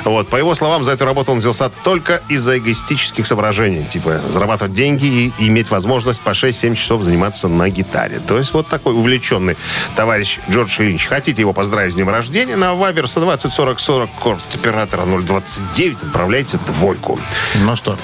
[0.05, 0.30] Вот.
[0.30, 3.84] По его словам, за эту работу он взялся только из-за эгоистических соображений.
[3.86, 8.19] Типа зарабатывать деньги и иметь возможность по 6-7 часов заниматься на гитаре.
[8.19, 9.57] То есть вот такой увлеченный
[9.95, 11.07] товарищ Джордж Линч.
[11.07, 12.55] Хотите его поздравить с днем рождения?
[12.55, 17.20] На Вайбер 120 40 40 корт оператора 029 отправляйте двойку.
[17.64, 17.97] Ну что,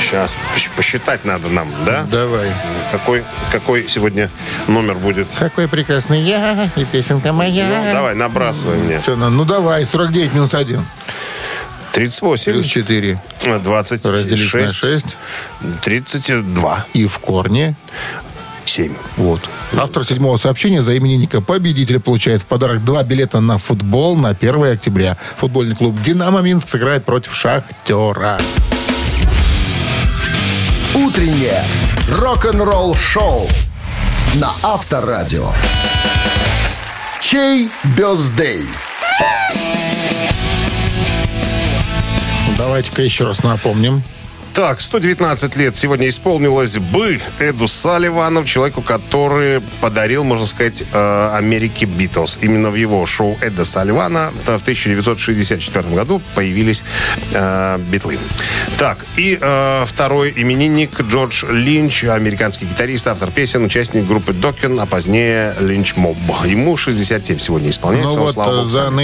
[0.00, 0.36] Сейчас
[0.76, 2.04] посчитать надо нам, да?
[2.10, 2.50] давай.
[2.92, 4.30] Какой, какой сегодня
[4.68, 5.26] номер будет?
[5.38, 7.84] Какой прекрасный я и песенка моя.
[7.86, 9.00] Ну, давай, набрасывай мне.
[9.04, 10.84] Чё, ну, ну давай, 49 минус 1.
[11.92, 13.18] 38, Плюс 4
[13.62, 15.06] 26, разделить на 6.
[15.82, 17.74] 32, И в корне
[18.76, 18.92] 7.
[19.16, 19.40] Вот.
[19.78, 24.72] Автор седьмого сообщения за именинника победителя получает в подарок два билета на футбол на 1
[24.72, 25.16] октября.
[25.38, 28.38] Футбольный клуб «Динамо Минск» сыграет против «Шахтера».
[30.94, 31.64] Утреннее
[32.10, 33.48] рок-н-ролл-шоу
[34.34, 35.52] на Авторадио.
[37.20, 38.66] Чей бездей?
[42.58, 44.02] Давайте-ка еще раз напомним.
[44.56, 51.84] Так, 119 лет сегодня исполнилось бы Эду Салливану, человеку, который подарил, можно сказать, э, Америке
[51.84, 52.38] Битлз.
[52.40, 56.84] Именно в его шоу Эда Салливана в 1964 году появились
[57.32, 58.18] э, Битлы.
[58.78, 64.86] Так, и э, второй именинник Джордж Линч, американский гитарист, автор песен, участник группы Докин, а
[64.86, 66.16] позднее Линч Моб.
[66.46, 68.16] Ему 67 сегодня исполняется.
[68.16, 68.96] Ну вот слава э, богу, за сам.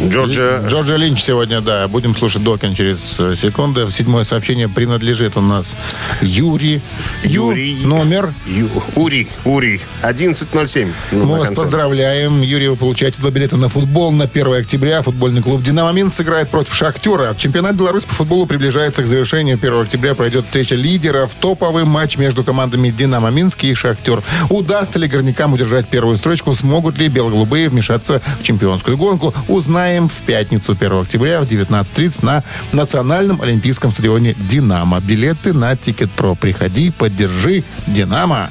[0.00, 1.86] Джорджа Джорджа Линч сегодня, да.
[1.88, 3.90] Будем слушать Докин через э, секунду.
[3.90, 5.76] Седьмое сообщение принадлежит у нас
[6.20, 6.80] Юрий.
[7.24, 7.76] Ю- Юрий.
[7.84, 8.32] Номер.
[8.46, 10.92] Ю- Ури, Ури, 11.07.
[11.12, 11.62] Ну, Мы вас конце.
[11.62, 12.40] поздравляем.
[12.42, 15.02] Юрий, вы получаете два билета на футбол на 1 октября.
[15.02, 17.34] Футбольный клуб «Динамо Минск» сыграет против «Шахтера».
[17.36, 19.56] Чемпионат Беларуси по футболу приближается к завершению.
[19.56, 21.34] 1 октября пройдет встреча лидеров.
[21.38, 24.22] Топовый матч между командами «Динамо Минск» и «Шахтер».
[24.48, 26.54] Удастся ли горнякам удержать первую строчку?
[26.54, 29.34] Смогут ли бело-голубые вмешаться в чемпионскую гонку?
[29.48, 35.00] Узнаем в пятницу 1 октября в 19.30 на Национальном олимпийском стадионе «Динамо».
[35.00, 36.34] Билеты на Тикет.Про.
[36.34, 38.50] Приходи, поддержи «Динамо».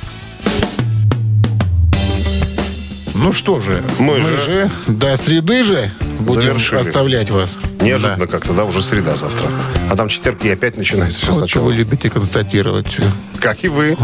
[3.13, 6.79] Ну что же, Мы мы, же же до среды же будем завершили.
[6.79, 7.57] оставлять вас.
[7.79, 9.45] Неожиданно как-то, да, уже среда завтра.
[9.91, 11.65] А там четверг и опять начинается все Вот что сначала.
[11.65, 12.97] вы любите констатировать.
[13.39, 13.95] Как и вы.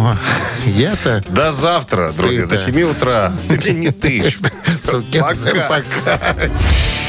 [0.66, 1.24] Я-то...
[1.30, 3.34] До завтра, друзья, до 7 утра.
[3.50, 4.24] Или не ты.
[5.14, 6.36] Пока.